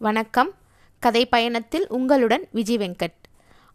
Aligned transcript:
வணக்கம். 0.00 0.54
கதை 0.98 1.26
பயணத்தில் 1.26 1.88
உங்களுடன் 1.88 2.48
விஜய் 2.52 2.76
வெங்கட். 2.76 3.14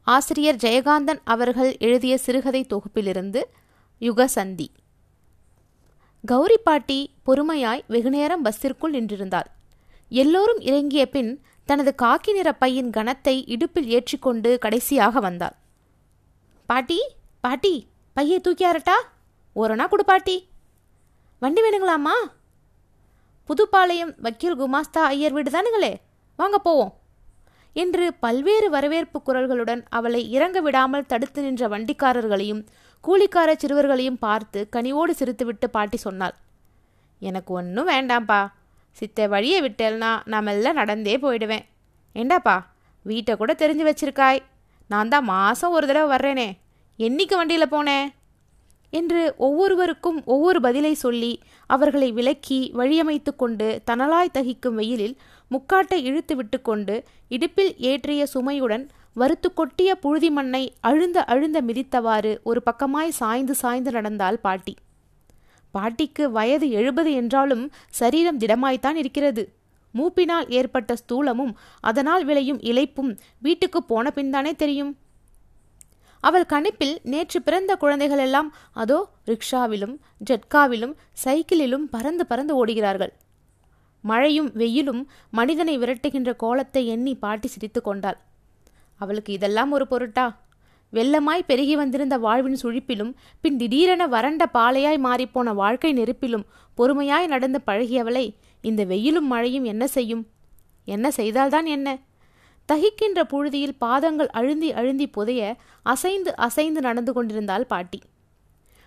ஆசிரியர் 0.02 0.56
ஜெயகாந்தன் 0.56 1.20
அவர்கள் 1.24 1.78
எழுதிய 1.78 2.18
சிறுகதை 2.18 2.66
தொகுப்பிலிருந்து 2.66 3.42
யுகசந்தி. 4.00 4.68
கௌரி 6.26 6.58
பாட்டி 6.58 7.12
பொறுமையாய் 7.26 7.82
வெகுநேரம் 7.88 8.42
பஸ்ஸிற்குள் 8.42 8.94
நின்றிருந்தாள். 8.94 9.50
எல்லோரும் 10.10 10.60
இறங்கிய 10.60 11.10
பின் 11.10 11.42
தனது 11.66 11.94
காக்கி 12.02 12.32
நிற 12.32 12.56
பையின் 12.62 12.90
கனத்தை 12.90 13.44
இடுப்பில் 13.46 13.88
ஏற்றிக்கொண்டு 13.88 14.58
கடைசியாக 14.60 15.20
வந்தாள். 15.20 15.56
பாட்டி 16.66 17.00
பாட்டி 17.42 17.88
பையை 18.14 18.42
தூக்கியாரட்டா 18.44 18.98
ஓரணா 19.56 19.90
கொடு 19.90 20.06
பாட்டி. 20.06 20.48
வண்டி 21.40 21.62
வேணுங்களாம்மா? 21.62 22.16
புதுப்பாளையம் 23.48 24.14
வக்கீல் 24.18 24.60
குமாஸ்தா 24.60 25.04
ஐயர் 25.16 25.32
வீடு 25.32 25.52
தானுங்களே 25.52 25.94
வாங்க 26.40 26.58
போவோம். 26.60 26.94
என்று 27.76 28.06
பல்வேறு 28.24 28.68
வரவேற்பு 28.70 29.20
குரல்களுடன் 29.28 29.82
அவளை 29.90 30.22
இறங்க 30.32 30.58
விடாமல் 30.62 31.10
தடுத்து 31.12 31.42
நின்ற 31.42 31.68
வண்டிக்காரர்களையும் 31.68 32.64
கூலிக்கார 33.04 33.50
சிறுவர்களையும் 33.62 34.20
பார்த்து 34.26 34.60
கனிவோடு 34.76 35.14
சிரித்துவிட்டு 35.20 35.68
பாட்டி 35.72 35.98
சொன்னாள் 35.98 36.36
எனக்கு 37.22 37.52
ஒன்றும் 37.54 37.90
வேண்டாம்ப்பா 37.90 38.42
சித்த 38.98 39.28
வழியை 39.28 39.60
விட்டேல்னா 39.62 40.12
நான் 40.32 40.44
மெல்ல 40.44 40.72
நடந்தே 40.72 41.16
போயிடுவேன். 41.18 41.64
ஏண்டாப்பா 42.16 42.56
வீட்டை 43.06 43.34
கூட 43.36 43.52
தெரிஞ்சு 43.54 43.86
வச்சிருக்காய். 43.88 44.42
நான் 44.90 45.12
தான் 45.14 45.24
மாதம் 45.24 45.72
ஒரு 45.72 45.86
தடவை 45.88 46.08
வர்றேனே. 46.14 46.50
என்னைக்கு 47.00 47.36
வண்டியில் 47.40 47.74
போனேன் 47.76 48.08
என்று 49.00 49.22
ஒவ்வொருவருக்கும் 49.38 50.20
ஒவ்வொரு 50.26 50.60
பதிலை 50.62 50.94
சொல்லி 50.94 51.32
அவர்களை 51.70 52.10
விலக்கி 52.12 52.60
வழியமைத்து 52.74 53.32
கொண்டு 53.36 53.68
தனலாய் 53.92 54.36
தகிக்கும் 54.38 54.78
வெயிலில் 54.80 55.16
முக்காட்டை 55.52 55.98
இழுத்து 56.10 56.36
விட்டு 56.36 56.58
கொண்டு 56.62 56.96
இடுப்பில் 57.28 57.72
ஏற்றிய 57.92 58.24
சுமையுடன் 58.34 58.86
வறுத்து 59.16 59.50
கொட்டிய 59.54 59.92
புழுதி 59.96 60.30
மண்ணை 60.30 60.64
அழுந்த 60.82 61.18
அழுந்த 61.24 61.58
மிதித்தவாறு 61.62 62.32
ஒரு 62.44 62.62
பக்கமாய் 62.66 63.18
சாய்ந்து 63.20 63.56
சாய்ந்து 63.56 63.92
நடந்தாள் 63.92 64.40
பாட்டி. 64.40 64.74
பாட்டிக்கு 65.74 66.24
வயது 66.32 66.68
எழுபது 66.70 67.12
என்றாலும் 67.14 67.66
சரீரம் 68.00 68.40
திடமாய்த்தான் 68.40 68.96
இருக்கிறது. 68.96 69.44
மூப்பினால் 69.94 70.48
ஏற்பட்ட 70.50 70.92
ஸ்தூலமும் 71.02 71.54
அதனால் 71.84 72.24
விளையும் 72.26 72.62
இழைப்பும் 72.62 73.12
வீட்டுக்கு 73.40 73.80
போன 73.84 74.12
பின்தானே 74.16 74.54
தெரியும். 74.56 74.92
அவள் 76.24 76.50
கணிப்பில் 76.54 76.96
நேற்று 77.04 77.40
பிறந்த 77.42 77.72
குழந்தைகளெல்லாம் 77.82 78.50
அதோ 78.74 79.00
ரிக்ஷாவிலும் 79.30 79.96
ஜட்காவிலும் 80.30 80.94
சைக்கிளிலும் 81.24 81.86
பறந்து 81.96 82.26
பறந்து 82.26 82.54
ஓடுகிறார்கள். 82.60 83.14
மழையும் 84.04 84.50
வெயிலும் 84.54 85.02
மனிதனை 85.30 85.76
விரட்டுகின்ற 85.80 86.30
கோலத்தை 86.36 86.82
எண்ணி 86.88 87.14
பாட்டி 87.16 87.48
சிரித்து 87.48 87.82
கொண்டாள். 87.82 88.18
அவளுக்கு 89.00 89.32
இதெல்லாம் 89.34 89.72
ஒரு 89.72 89.86
பொருட்டா? 89.92 90.26
வெள்ளமாய் 90.94 91.48
பெருகி 91.48 91.76
வந்திருந்த 91.76 92.16
வாழ்வின் 92.18 92.60
சுழிப்பிலும் 92.64 93.14
பின் 93.44 93.58
திடீரென 93.58 94.04
வறண்ட 94.08 94.44
பாலையாய் 94.54 95.00
மாறிப்போன 95.06 95.54
வாழ்க்கை 95.54 95.92
நெருப்பிலும் 95.94 96.48
பொறுமையாய் 96.78 97.28
நடந்து 97.28 97.62
பழகியவளை 97.68 98.26
இந்த 98.64 98.82
வெயிலும் 98.86 99.28
மழையும் 99.28 99.64
என்ன 99.64 99.84
செய்யும்? 99.88 100.24
என்ன 100.88 101.12
செய்தால்தான் 101.12 101.66
என்ன? 101.66 101.88
தகிக்கின்ற 102.72 103.24
புழுதியில் 103.24 103.78
பாதங்கள் 103.78 104.30
அழுந்தி 104.34 104.72
அழுந்தி 104.72 105.12
புதைய 105.12 105.56
அசைந்து 105.84 106.36
அசைந்து 106.36 106.82
நடந்து 106.82 107.14
கொண்டிருந்தாள் 107.14 107.66
பாட்டி. 107.66 108.02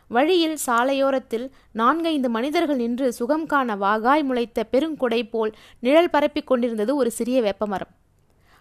வழியில் 0.08 0.58
சாலையோரத்தில் 0.66 1.50
நான்கைந்து 1.72 2.28
மனிதர்கள் 2.28 2.76
நின்று 2.76 3.12
சுகம் 3.12 3.46
காண 3.46 3.76
வாகாய் 3.76 4.22
முளைத்த 4.22 4.66
பெருங்குடை 4.72 5.28
போல் 5.28 5.52
நிழல் 5.80 6.10
பரப்பிக் 6.10 6.46
கொண்டிருந்தது 6.46 6.96
ஒரு 6.96 7.10
சிறிய 7.10 7.42
வேப்பமரம். 7.42 7.88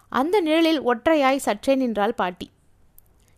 அந்த 0.08 0.40
நிழலில் 0.40 0.82
ஒற்றையாய் 0.82 1.36
சற்றே 1.36 1.74
நின்றாள் 1.74 2.14
பாட்டி. 2.14 2.50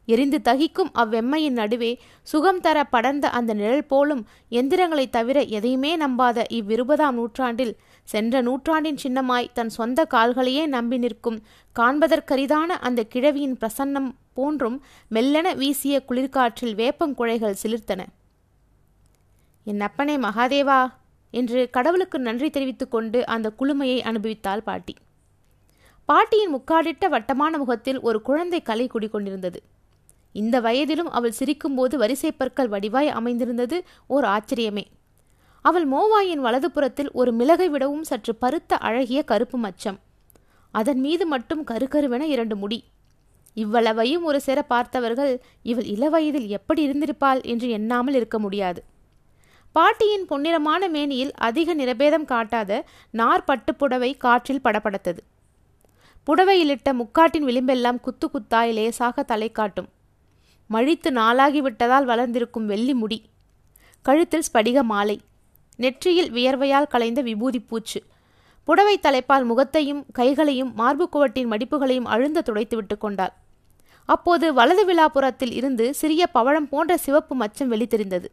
எரிந்து 0.06 0.40
தகிக்கும் 0.44 0.90
அவ்வெம்மையின் 0.94 1.50
நடுவே 1.50 2.00
சுகம் 2.22 2.60
தர 2.60 2.84
படர்ந்த 2.84 3.28
அந்த 3.28 3.54
நிழல் 3.54 3.86
போலும் 3.86 4.26
எந்திரங்களைத் 4.50 5.10
தவிர 5.10 5.42
எதையுமே 5.42 5.96
நம்பாத 5.96 6.44
இவ்விருபதாம் 6.50 7.10
நூற்றாண்டில் 7.10 7.76
சென்ற 8.08 8.40
நூற்றாண்டின் 8.40 9.00
சின்னமாய் 9.02 9.52
தன் 9.52 9.72
சொந்த 9.78 10.06
கால்களையே 10.14 10.62
நம்பி 10.66 10.98
நிற்கும் 10.98 11.38
காண்பதற்கரிதான 11.76 12.76
அந்த 12.88 13.00
கிழவியின் 13.04 13.58
பிரசன்னம் 13.60 14.08
போன்றும் 14.36 14.78
மெல்லென 15.14 15.48
வீசிய 15.56 15.96
குளிர்காற்றில் 16.08 16.78
வேப்பங்குழைகள் 16.80 17.60
சிலிர்த்தன. 17.62 18.00
என் 19.66 19.80
அப்பனே 19.80 20.16
மகாதேவா 20.16 20.80
என்று 21.34 21.60
கடவுளுக்கு 21.70 22.18
நன்றி 22.18 22.48
தெரிவித்துக் 22.50 22.90
கொண்டு 22.90 23.18
அந்த 23.26 23.46
குளுமையை 23.58 23.98
அனுபவித்தாள் 24.10 24.66
பாட்டி. 24.68 24.94
பாட்டியின் 26.08 26.54
முக்காடிட்ட 26.54 27.06
வட்டமான 27.08 27.58
முகத்தில் 27.58 27.98
ஒரு 28.00 28.18
குழந்தை 28.22 28.60
கலை 28.62 28.86
குடிக்கொண்டிருந்தது 28.86 29.60
இந்த 30.32 30.56
வயதிலும் 30.60 31.10
அவள் 31.18 31.38
சிரிக்கும்போது 31.38 31.96
வரிசை 31.96 32.30
பற்கள் 32.32 32.68
வடிவாய் 32.68 33.10
அமைந்திருந்தது 33.18 33.76
ஓர் 34.06 34.26
ஆச்சரியமே. 34.34 34.84
அவள் 35.68 35.86
மோவாயின் 35.88 36.42
வலதுபுறத்தில் 36.46 37.10
ஒரு 37.12 37.32
மிளகை 37.32 37.68
விடவும் 37.68 38.04
சற்று 38.04 38.34
பருத்த 38.34 38.76
அழகிய 38.78 39.22
கருப்பு 39.22 39.58
மச்சம். 39.58 39.98
அதன் 40.70 41.00
மீது 41.00 41.26
மட்டும் 41.26 41.66
கருக்கருவென 41.66 42.20
இரண்டு 42.20 42.56
முடி. 42.56 42.84
இவ்வளவையும் 43.54 44.24
ஒரு 44.24 44.40
சேர 44.40 44.62
பார்த்தவர்கள் 44.62 45.42
இவள் 45.62 45.84
இளவயதில் 45.84 46.48
எப்படி 46.48 46.82
இருந்திருப்பாள்? 46.88 47.40
என்று 47.42 47.68
எண்ணாமல் 47.70 48.14
இருக்க 48.14 48.38
முடியாது. 48.38 48.84
பாட்டியின் 49.72 50.26
பொன்னிறமான 50.30 50.88
மேனியில் 50.88 51.32
அதிக 51.34 51.74
நிறபேதம் 51.74 52.24
காட்டாத 52.24 52.84
நார் 53.10 53.44
புடவை 53.76 54.16
காற்றில் 54.16 54.64
படபடத்தது. 54.64 55.22
புடவையிலிட்ட 56.26 56.92
முக்காட்டின் 56.92 57.44
விளிம்பெல்லாம் 57.44 58.00
குத்து 58.00 58.30
குத்தாய் 58.30 58.72
லேசாக 58.72 59.22
தலை 59.22 59.52
காட்டும். 59.52 59.88
மழித்து 60.70 61.10
நாளாகிவிட்டதால் 61.10 62.04
வளர்ந்திருக்கும் 62.04 62.66
வெள்ளி 62.66 62.94
முடி. 62.94 63.22
கழுத்தில் 64.02 64.48
ஸ்படிக 64.52 64.82
மாலை. 64.82 65.16
நெற்றியில் 65.78 66.30
வியர்வையால் 66.30 66.92
கலைந்த 66.94 67.20
விபூதி 67.22 67.60
பூச்சு. 67.60 68.00
புடவை 68.68 68.96
தலைப்பால் 68.98 69.44
முகத்தையும் 69.44 70.02
கைகளையும் 70.12 70.72
மார்பு 70.74 71.04
குவட்டின் 71.14 71.50
மடிப்புகளையும் 71.52 72.08
அழுந்த 72.14 72.42
துடைத்து 72.42 72.76
விட்டு 72.76 72.96
கொண்டாள். 72.98 73.34
அப்போது 74.08 74.46
வலது 74.54 74.82
விழாப்புறத்தில் 74.90 75.52
இருந்து 75.52 75.86
சிறிய 75.94 76.22
பவழம் 76.34 76.68
போன்ற 76.68 76.92
சிவப்பு 76.96 77.34
மச்சம் 77.34 77.72
வெளித்தெரிந்தது. 77.72 78.28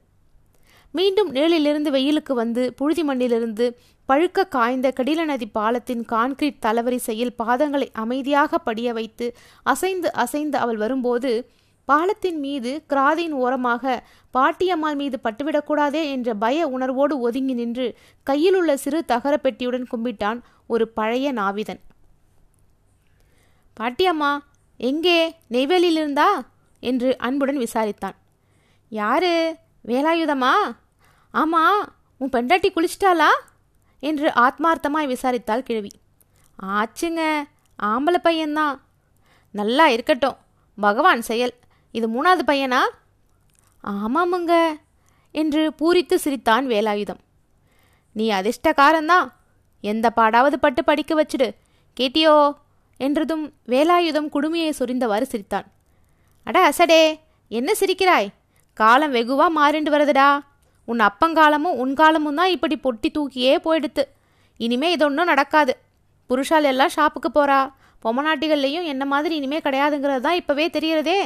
மீண்டும் 0.93 1.29
நிழலிலிருந்து 1.31 1.89
வெயிலுக்கு 1.89 2.33
வந்து 2.33 2.63
புழுதி 2.73 3.03
மண்ணிலிருந்து 3.03 3.65
பழுக்க 4.09 4.47
காய்ந்த 4.47 4.87
கடில 4.99 5.23
நதி 5.25 5.47
பாலத்தின் 5.47 6.03
கான்கிரீட் 6.11 6.61
தளவரிசையில் 6.65 7.33
பாதங்களை 7.43 7.87
அமைதியாக 8.03 8.57
படிய 8.57 8.89
வைத்து 8.93 9.27
அசைந்து 9.63 10.09
அசைந்து 10.13 10.57
அவள் 10.57 10.77
வரும்போது 10.77 11.31
பாலத்தின் 11.85 12.39
மீது 12.39 12.83
கிராதியின் 12.89 13.31
ஓரமாக 13.31 14.07
பாட்டியம்மாள் 14.33 14.95
மீது 14.95 15.19
பட்டுவிடக்கூடாதே 15.23 16.03
என்ற 16.03 16.33
பய 16.33 16.67
உணர்வோடு 16.67 17.19
ஒதுங்கி 17.19 17.53
நின்று 17.53 17.97
கையில் 18.23 18.55
உள்ள 18.55 18.77
சிறு 18.77 19.05
தகர 19.05 19.39
பெட்டியுடன் 19.43 19.85
கும்பிட்டான் 19.91 20.41
ஒரு 20.67 20.87
பழைய 20.87 21.33
நாவிதன். 21.33 21.79
பாட்டியம்மா 23.79 24.37
எங்கே? 24.77 25.35
நெய்வேலியிலிருந்தா 25.49 26.29
என்று 26.79 27.17
அன்புடன் 27.17 27.57
விசாரித்தான். 27.57 28.15
யாரு? 28.89 29.55
வேலாயுதமா? 29.85 30.51
ஆமா 31.33 31.85
உன் 32.17 32.29
பெண்டாட்டி 32.29 32.71
குளிச்சிட்டாளா? 32.71 33.29
என்று 33.99 34.29
ஆத்மார்த்தமாய் 34.29 35.07
விசாரித்தாள் 35.07 35.63
கிழவி. 35.63 35.91
ஆச்சுங்க 36.63 37.43
ஆம்பளை 37.83 38.17
பையன்தான். 38.23 38.81
நல்லா 39.51 39.87
இருக்கட்டும் 39.87 40.37
பகவான் 40.75 41.21
செயல். 41.21 41.53
இது 41.95 42.07
மூணாவது 42.13 42.43
பையனா? 42.47 42.81
ஆமாமுங்க 43.83 44.53
என்று 45.31 45.61
பூரித்து 45.79 46.15
சிரித்தான் 46.15 46.67
வேலாயுதம். 46.67 47.21
நீ 48.11 48.25
அதிர்ஷ்டக்காரன்தான் 48.31 49.27
எந்த 49.81 50.11
பாடாவது 50.15 50.53
பட்டு 50.53 50.83
படிக்க 50.83 51.11
வச்சுடு 51.21 51.47
கேட்டியோ? 51.97 52.35
என்றதும் 52.97 53.45
வேலாயுதம் 53.67 54.29
குடுமையை 54.33 54.71
சொரிந்தவாறு 54.79 55.21
சிரித்தான். 55.21 55.67
அட 56.43 56.57
அசடே 56.69 57.19
என்ன 57.47 57.71
சிரிக்கிறாய்? 57.79 58.27
காலம் 58.73 59.13
வெகுவா 59.13 59.47
மாறிண்டு 59.57 59.91
வருதுடா. 59.95 60.39
உன் 60.85 60.99
அப்பங்காலமும் 60.99 61.77
உன் 61.83 61.93
காலமும் 61.93 62.35
தான் 62.35 62.49
இப்படி 62.49 62.75
பொட்டி 62.83 63.11
தூக்கியே 63.11 63.55
போயிடுத்து. 63.57 64.03
இனிமே 64.57 64.91
இது 64.91 65.05
ஒன்றும் 65.05 65.25
நடக்காது. 65.25 65.73
புருஷால் 66.29 66.69
எல்லாம் 66.73 66.93
ஷாப்புக்கு 66.95 67.29
போறா. 67.33 67.61
பொம்மநாட்டிகள்லையும் 68.03 68.91
என்ன 68.93 69.03
மாதிரி 69.05 69.35
இனிமே 69.35 69.59
கிடையாதுங்கிறது 69.59 70.19
தான் 70.19 70.39
இப்போவே 70.39 70.65
தெரிகிறதே 70.77 71.19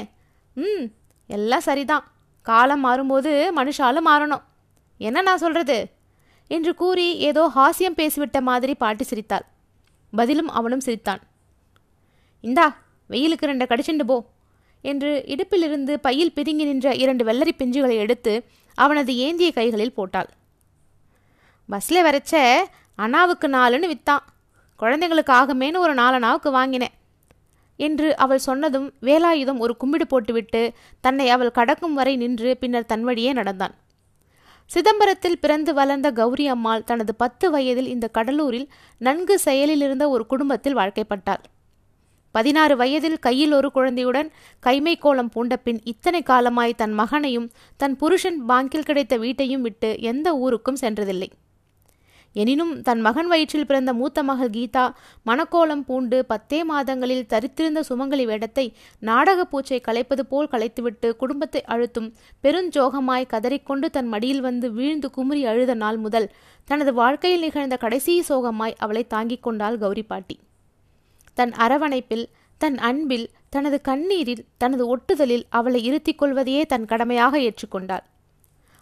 ம் 0.55 0.85
எல்லாம் 1.27 1.67
சரிதான். 1.67 2.05
காலம் 2.41 2.83
மாறும்போது 2.85 3.31
மனுஷாலும் 3.55 4.07
மாறணும். 4.07 4.43
என்ன 4.97 5.21
நான் 5.21 5.37
சொல்கிறது 5.37 5.77
என்று 6.47 6.75
கூறி 6.75 7.17
ஏதோ 7.17 7.51
ஹாஸ்யம் 7.55 7.97
பேசிவிட்ட 7.97 8.41
மாதிரி 8.41 8.75
பாட்டி 8.75 9.03
சிரித்தாள். 9.03 9.45
பதிலும் 10.13 10.49
அவனும் 10.49 10.79
சிரித்தான். 10.79 11.21
இந்தா 12.41 12.77
வெயிலுக்கு 13.09 13.47
ரெண்டை 13.47 13.65
கடிச்சுண்டு 13.69 14.03
போ 14.03 14.17
என்று 14.81 15.23
இடுப்பிலிருந்து 15.27 15.93
பையில் 15.95 16.35
பிதுங்கி 16.35 16.65
நின்ற 16.69 16.95
இரண்டு 16.95 17.23
வெள்ளரி 17.25 17.53
பிஞ்சுகளை 17.57 17.95
எடுத்து 17.97 18.45
அவனது 18.73 19.15
ஏந்திய 19.15 19.51
கைகளில் 19.51 19.93
போட்டாள். 19.93 20.29
பஸ்ல 21.69 21.97
வரைச்ச 22.07 22.57
அண்ணாவுக்கு 22.95 23.47
நாலுன்னு 23.47 23.91
வித்தான். 23.93 24.23
குழந்தைங்களுக்கு 24.79 25.33
ஆகுமேனு 25.41 25.77
ஒரு 25.77 25.93
நாலு 25.93 26.19
நாவுக்கு 26.19 26.51
வாங்கினேன். 26.51 26.95
என்று 27.87 28.07
அவள் 28.15 28.45
சொன்னதும் 28.47 28.87
வேலாயுதம் 29.01 29.61
ஒரு 29.65 29.73
கும்பிடு 29.77 30.07
போட்டுவிட்டு 30.07 30.61
தன்னை 31.05 31.27
அவள் 31.29 31.57
கடக்கும் 31.59 31.97
வரை 31.99 32.15
நின்று 32.15 32.51
பின்னர் 32.57 32.89
தன் 32.91 33.05
வழியே 33.09 33.33
நடந்தான். 33.33 33.75
சிதம்பரத்தில் 34.69 35.41
பிறந்து 35.43 35.71
வளர்ந்த 35.73 36.07
கௌரி 36.11 36.45
அம்மாள் 36.47 36.87
தனது 36.89 37.13
பத்து 37.15 37.45
வயதில் 37.51 37.87
இந்த 37.87 38.07
கடலூரில் 38.17 38.67
நன்கு 39.01 39.35
செயலிலிருந்த 39.45 40.07
ஒரு 40.15 40.25
குடும்பத்தில் 40.25 40.77
வாழ்க்கைப்பட்டாள். 40.77 41.43
பதினாறு 42.35 42.73
வயதில் 42.77 43.17
கையில் 43.19 43.53
ஒரு 43.53 43.69
குழந்தையுடன் 43.71 44.27
கைமை 44.63 44.93
கோலம் 44.99 45.31
பூண்ட 45.33 45.53
பின் 45.57 45.79
இத்தனை 45.83 46.21
காலமாய் 46.23 46.79
தன் 46.81 46.95
மகனையும் 46.99 47.47
தன் 47.79 47.95
புருஷன் 47.95 48.39
பாங்கில் 48.49 48.87
கிடைத்த 48.89 49.17
வீட்டையும் 49.17 49.61
விட்டு 49.61 49.89
எந்த 50.11 50.27
ஊருக்கும் 50.37 50.81
சென்றதில்லை. 50.81 51.29
எனினும் 52.35 52.81
தன் 52.81 53.01
மகன் 53.01 53.27
வயிற்றில் 53.27 53.65
பிறந்த 53.65 53.93
மூத்த 53.93 54.23
மகள் 54.23 54.49
கீதா 54.49 54.83
மணக்கோலம் 55.25 55.83
பூண்டு 55.85 56.25
பத்தே 56.25 56.63
மாதங்களில் 56.63 57.25
தரித்திருந்த 57.27 57.79
சுமங்கலி 57.89 58.25
வேடத்தை 58.25 58.65
நாடக 58.99 59.45
பூச்சை 59.51 59.79
கலைப்பது 59.87 60.19
போல் 60.19 60.51
கலைத்துவிட்டு 60.51 61.15
குடும்பத்தை 61.15 61.61
அழுத்தும் 61.63 62.09
பெருஞ்சோகமாய் 62.43 63.31
கதறிக்கொண்டு 63.33 63.89
தன் 63.89 64.07
மடியில் 64.07 64.41
வந்து 64.41 64.71
வீழ்ந்து 64.71 65.09
குமுறி 65.09 65.45
அழுத 65.45 65.73
நாள் 65.73 65.97
முதல் 65.97 66.29
தனது 66.67 66.93
வாழ்க்கையில் 66.93 67.39
நிகழ்ந்த 67.39 67.77
கடைசி 67.77 68.15
சோகமாய் 68.29 68.77
அவளை 68.77 69.03
தாங்கிக் 69.07 69.43
கொண்டாள் 69.43 69.77
கௌரி 69.77 70.03
பாட்டி. 70.03 70.39
தன் 71.33 71.51
அரவணைப்பில் 71.51 72.25
தன் 72.57 72.77
அன்பில் 72.77 73.27
தனது 73.49 73.81
கண்ணீரில் 73.81 74.45
தனது 74.57 74.83
ஒட்டுதலில் 74.87 75.45
அவளை 75.49 75.83
இருத்திக் 75.83 76.17
கொள்வதையே 76.17 76.65
தன் 76.65 76.85
கடமையாக 76.85 77.39
ஏற்றுக்கொண்டாள். 77.39 78.05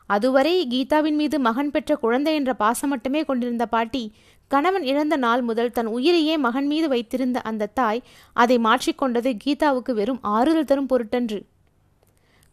அதுவரை 0.09 0.53
கீதாவின் 0.73 1.17
மீது 1.21 1.37
மகன் 1.39 1.71
பெற்ற 1.71 1.91
குழந்தை 1.95 2.33
என்ற 2.35 2.51
பாசம் 2.53 2.91
மட்டுமே 2.93 3.21
கொண்டிருந்த 3.23 3.65
பாட்டி 3.65 4.03
கணவன் 4.51 4.85
இழந்த 4.91 5.15
நாள் 5.17 5.41
முதல் 5.41 5.73
தன் 5.77 5.89
உயிரையே 5.95 6.35
மகன் 6.37 6.67
மீது 6.67 6.87
வைத்திருந்த 6.87 7.37
அந்த 7.49 7.69
தாய் 7.79 8.01
அதை 8.35 8.57
மாற்றிக்கொண்டது 8.57 9.31
கீதாவுக்கு 9.43 9.93
வெறும் 9.93 10.21
ஆறுதல் 10.35 10.69
தரும் 10.69 10.89
பொருட்டன்று. 10.91 11.39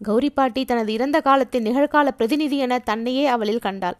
கௌரி 0.00 0.30
பாட்டி 0.30 0.62
தனது 0.64 0.90
இறந்த 0.92 1.18
காலத்தின் 1.20 1.66
நிகழ்கால 1.68 2.08
பிரதிநிதி 2.18 2.56
என 2.56 2.78
தன்னையே 2.88 3.24
அவளில் 3.26 3.64
கண்டாள். 3.66 3.98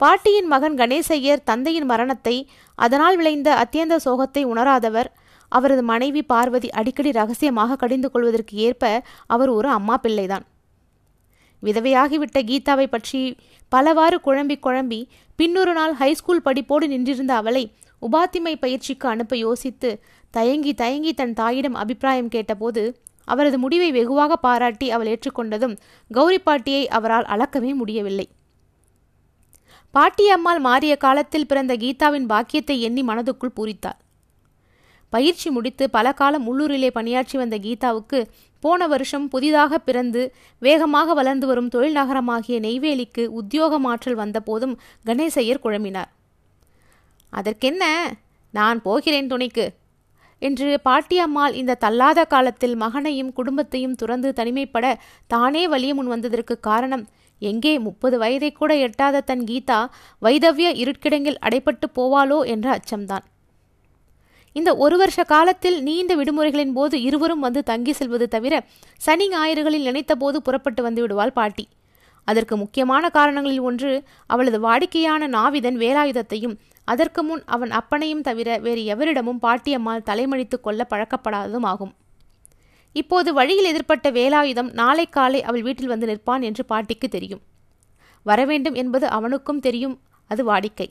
பாட்டியின் 0.00 0.48
மகன் 0.52 0.76
கணேசையர் 0.78 1.46
தந்தையின் 1.50 1.88
மரணத்தை 1.92 2.36
அதனால் 2.78 3.16
விளைந்த 3.16 3.48
அத்தியந்த 3.62 3.96
சோகத்தை 4.04 4.44
உணராதவர் 4.52 5.10
அவரது 5.52 5.82
மனைவி 5.82 6.22
பார்வதி 6.22 6.68
அடிக்கடி 6.80 7.10
ரகசியமாக 7.10 7.76
கடிந்து 7.76 8.08
கொள்வதற்கு 8.10 8.56
ஏற்ப 8.68 8.84
அவர் 9.26 9.50
ஒரு 9.50 9.68
அம்மா 9.68 9.96
பிள்ளைதான். 9.96 10.44
விதவையாகிவிட்ட 11.62 12.38
கீதாவை 12.44 12.86
பற்றி 12.86 13.20
பலவாறு 13.72 14.18
குழம்பி 14.24 14.56
குழம்பி 14.58 15.00
பின்னொரு 15.38 15.72
நாள் 15.72 15.94
ஹைஸ்கூல் 15.94 16.44
படிப்போடு 16.44 16.86
நின்றிருந்த 16.86 17.34
அவளை 17.34 17.64
உபாத்திமை 18.02 18.54
பயிற்சிக்கு 18.56 19.06
அனுப்ப 19.08 19.36
யோசித்து 19.36 19.90
தயங்கி 20.34 20.74
தயங்கி 20.74 21.12
தன் 21.14 21.32
தாயிடம் 21.32 21.74
அபிப்பிராயம் 21.74 22.28
கேட்டபோது 22.28 22.82
அவரது 23.28 23.58
முடிவை 23.58 23.88
வெகுவாக 23.92 24.36
பாராட்டி 24.36 24.86
அவள் 24.90 25.06
ஏற்றுக்கொண்டதும் 25.06 25.74
கௌரி 26.10 26.38
பாட்டியை 26.38 26.84
அவரால் 26.88 27.24
அளக்கவே 27.24 27.72
முடியவில்லை. 27.74 28.26
பாட்டியம்மாள் 29.94 30.60
மாறிய 30.60 30.96
காலத்தில் 30.96 31.46
பிறந்த 31.46 31.72
கீதாவின் 31.76 32.26
பாக்கியத்தை 32.26 32.76
எண்ணி 32.80 33.02
மனதுக்குள் 33.02 33.56
பூரித்தாள். 33.56 33.98
பயிற்சி 35.12 35.48
முடித்து 35.50 35.84
பல 35.90 36.12
காலம் 36.12 36.46
உள்ளூரிலே 36.46 36.90
பணியாற்றி 36.90 37.36
வந்த 37.38 37.56
கீதாவுக்கு 37.58 38.18
போன 38.60 38.86
வருஷம் 38.86 39.26
புதிதாக 39.28 39.78
பிறந்து 39.78 40.22
வேகமாக 40.62 41.14
வளர்ந்து 41.14 41.46
வரும் 41.46 41.68
தொழில் 41.68 41.98
நகரமாகிய 41.98 42.56
நெய்வேலிக்கு 42.60 43.24
உத்தியோக 43.40 43.78
மாற்றல் 43.78 44.18
வந்தபோதும் 44.22 44.74
கணேசையர் 45.06 45.64
குழம்பினார். 45.64 46.10
அதற்கென்ன? 47.32 47.84
நான் 48.54 48.78
போகிறேன் 48.82 49.26
துணைக்கு 49.26 49.66
என்று 50.42 50.68
பாட்டியம்மாள் 50.84 51.54
இந்த 51.54 51.74
தள்ளாத 51.74 52.20
காலத்தில் 52.24 52.76
மகனையும் 52.76 53.32
குடும்பத்தையும் 53.32 53.94
துறந்து 53.94 54.32
தனிமைப்பட 54.32 54.86
தானே 55.26 55.68
வலிய 55.68 55.94
முன் 55.94 56.06
வந்ததற்கு 56.06 56.54
காரணம் 56.60 57.04
எங்கே 57.42 57.74
முப்பது 57.78 58.16
வயதை 58.18 58.52
கூட 58.52 58.72
எட்டாத 58.76 59.20
தன் 59.20 59.44
கீதா 59.44 59.80
வைதவ்ய 60.22 60.70
இருட்கிடங்கில் 60.82 61.42
அடைப்பட்டு 61.46 61.86
போவாளோ 61.96 62.38
என்ற 62.54 62.66
அச்சம்தான். 62.78 63.24
இந்த 64.52 64.76
ஒரு 64.76 64.96
வருஷ 64.96 65.24
காலத்தில் 65.24 65.82
நீண்ட 65.82 66.16
விடுமுறைகளின் 66.16 66.72
போது 66.72 67.02
இருவரும் 67.02 67.40
வந்து 67.40 67.62
தங்கி 67.62 67.92
செல்வது 67.92 68.28
தவிர 68.28 68.54
சனி 68.96 69.28
ஞாயிறுகளில் 69.28 69.86
நினைத்தபோது 69.88 70.36
புறப்பட்டு 70.36 70.82
வந்து 70.82 71.00
விடுவாள் 71.00 71.32
பாட்டி. 71.32 71.68
அதற்கு 72.24 72.56
முக்கியமான 72.56 73.08
காரணங்களில் 73.08 73.60
ஒன்று 73.60 74.04
அவளது 74.26 74.58
வாடிக்கையான 74.60 75.28
நாவிதன் 75.28 75.76
வேலாயுதத்தையும் 75.76 76.58
அதற்கு 76.84 77.22
முன் 77.22 77.42
அவன் 77.46 77.70
அப்பனையும் 77.70 78.20
தவிர 78.20 78.58
வேறு 78.58 78.82
எவரிடமும் 78.84 79.40
பாட்டியம்மாள் 79.42 80.06
தலைமழித்து 80.06 80.60
கொள்ள 80.60 80.86
பழக்கப்படாததும் 80.90 81.66
ஆகும். 81.72 81.94
இப்போது 82.92 83.32
வழியில் 83.32 83.70
எதிர்ப்பட்ட 83.72 84.10
வேலாயுதம் 84.10 84.72
நாளை 84.72 85.06
காலை 85.06 85.42
அவள் 85.42 85.62
வீட்டில் 85.62 85.86
வந்து 85.86 86.06
நிற்பான் 86.06 86.40
என்று 86.40 86.64
பாட்டிக்கு 86.64 87.08
தெரியும். 87.08 87.42
வரவேண்டும் 88.22 88.74
என்பது 88.74 89.06
அவனுக்கும் 89.06 89.60
தெரியும் 89.60 90.00
அது 90.30 90.44
வாடிக்கை. 90.44 90.88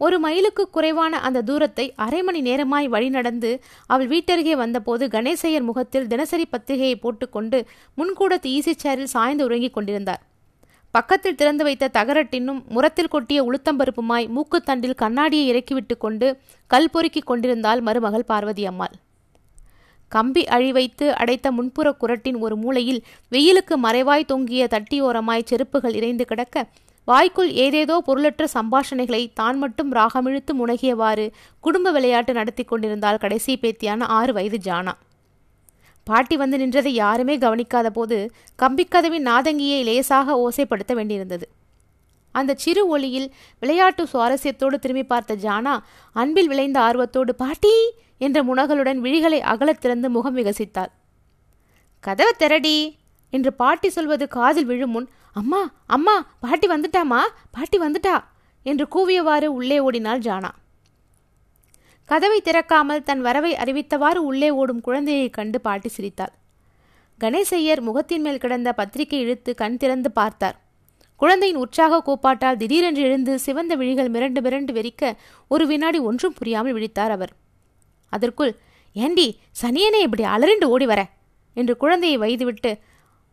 ஒரு 0.00 0.16
மைலுக்கு 0.18 0.64
குறைவான 0.70 1.18
அந்த 1.18 1.42
தூரத்தை 1.42 1.84
அரை 1.96 2.20
மணி 2.22 2.40
நேரமாய் 2.40 2.86
வழி 2.88 3.08
நடந்து 3.08 3.50
அவள் 3.86 4.08
வீட்டருகே 4.08 4.54
வந்தபோது 4.56 5.06
கணேசையர் 5.06 5.68
முகத்தில் 5.68 6.06
தினசரி 6.06 6.46
பத்திரிகையை 6.46 6.96
போட்டுக்கொண்டு 6.96 7.58
முன்கூடத்து 7.98 8.50
ஈசி 8.56 8.74
சேரில் 8.82 9.12
சாய்ந்து 9.14 9.44
உறங்கிக் 9.44 9.72
கொண்டிருந்தார். 9.72 10.22
பக்கத்தில் 10.94 11.34
திறந்து 11.34 11.64
வைத்த 11.64 11.90
தகரட்டினும் 11.92 12.58
முரத்தில் 12.68 13.12
கொட்டிய 13.12 13.40
உளுத்தம்பருப்புமாய் 13.48 14.26
மூக்குத்தண்டில் 14.36 14.94
கண்ணாடியை 14.94 15.46
இறக்கிவிட்டு 15.52 15.96
கொண்டு 15.96 16.26
கல் 16.70 16.90
பொறுக்கிக் 16.90 17.26
கொண்டிருந்தாள் 17.26 17.80
மருமகள் 17.80 18.28
பார்வதி 18.32 18.66
அம்மாள். 18.66 18.96
கம்பி 20.12 20.42
அழிவைத்து 20.46 21.06
அடைத்த 21.14 21.50
முன்புற 21.50 21.88
குரட்டின் 21.92 22.38
ஒரு 22.38 22.56
மூலையில் 22.56 23.00
வெயிலுக்கு 23.32 23.76
மறைவாய் 23.82 24.30
தொங்கிய 24.32 24.64
தட்டியோரமாய் 24.74 25.48
செருப்புகள் 25.50 25.94
இறைந்து 25.94 26.24
கிடக்க 26.24 26.56
வாய்க்குள் 27.08 27.50
ஏதேதோ 27.62 27.94
பொருளற்ற 28.06 28.44
சம்பாஷணைகளை 28.54 29.22
தான் 29.32 29.56
மட்டும் 29.58 29.90
ராகமிழுத்து 29.92 30.52
முனகியவாறு 30.52 31.24
குடும்ப 31.64 31.90
விளையாட்டு 31.90 32.32
நடத்தி 32.32 32.64
கொண்டிருந்தால் 32.64 33.22
கடைசி 33.24 33.52
பேத்தியான 33.62 34.06
ஆறு 34.18 34.32
வயது 34.32 34.58
ஜானா. 34.58 34.94
பாட்டி 36.06 36.36
வந்து 36.36 36.56
நின்றதை 36.58 36.92
யாருமே 36.94 37.34
கவனிக்காத 37.38 37.88
போது 37.90 38.16
கம்பிக்கதவின் 38.58 39.26
நாதங்கியை 39.26 39.80
லேசாக 39.84 40.36
ஓசைப்படுத்த 40.44 40.92
வேண்டியிருந்தது. 40.94 41.46
அந்த 42.34 42.52
சிறு 42.54 42.82
ஒளியில் 42.88 43.28
விளையாட்டு 43.62 44.02
சுவாரஸ்யத்தோடு 44.12 44.76
திரும்பி 44.78 45.04
பார்த்த 45.04 45.36
ஜானா 45.36 45.74
அன்பில் 46.16 46.50
விளைந்த 46.52 46.78
ஆர்வத்தோடு 46.80 47.32
பாட்டி! 47.34 47.74
என்ற 48.20 48.38
முனகளுடன் 48.44 48.98
விழிகளை 49.04 49.38
அகலத் 49.52 49.80
திறந்து 49.80 50.08
முகம் 50.10 50.36
விகசித்தாள். 50.36 50.90
கதவை 52.04 52.32
திரடி 52.34 52.76
என்று 53.32 53.50
பாட்டி 53.52 53.88
சொல்வது 53.88 54.24
காதில் 54.28 54.68
விழும் 54.70 54.90
முன் 54.90 55.08
அம்மா 55.32 55.72
அம்மா 55.86 56.26
பாட்டி 56.40 56.66
வந்துட்டாமா 56.68 57.20
பாட்டி 57.50 57.78
வந்துட்டா 57.78 58.24
என்று 58.62 58.84
கூவியவாறு 58.94 59.44
உள்ளே 59.44 59.78
ஓடினாள் 59.78 60.18
ஜானா. 60.18 60.50
கதவை 62.04 62.42
திறக்காமல் 62.44 63.02
தன் 63.02 63.20
வரவை 63.20 63.52
அறிவித்தவாறு 63.54 64.14
உள்ளே 64.14 64.50
ஓடும் 64.50 64.80
குழந்தையை 64.80 65.30
கண்டு 65.30 65.60
பாட்டி 65.60 65.88
சிரித்தாள். 65.88 66.32
கணேசையர் 67.20 67.80
முகத்தின் 67.80 68.22
மேல் 68.22 68.38
கிடந்த 68.38 68.72
பத்திரிகை 68.72 69.18
இழுத்து 69.20 69.54
கண் 69.54 69.76
திறந்து 69.76 70.10
பார்த்தார். 70.10 70.56
குழந்தையின் 71.16 71.58
உற்சாக 71.58 72.02
கூப்பாட்டால் 72.02 72.56
திடீரென்று 72.56 73.02
எழுந்து 73.02 73.38
சிவந்த 73.38 73.74
விழிகள் 73.74 74.10
மிரண்டு 74.10 74.40
மிரண்டு 74.40 74.72
வெறிக்க 74.72 75.12
ஒரு 75.48 75.66
வினாடி 75.66 75.98
ஒன்றும் 75.98 76.32
புரியாமல் 76.32 76.74
விழித்தார் 76.74 77.10
அவர். 77.10 77.32
அதற்குள் 78.12 78.52
ஏண்டி 78.92 79.40
சனியனே 79.62 80.00
இப்படி 80.02 80.24
அலறிண்டு 80.24 80.64
ஓடி 80.64 80.86
வர? 80.86 81.10
என்று 81.56 81.76
குழந்தையை 81.76 82.18
வைத்துவிட்டு 82.18 82.70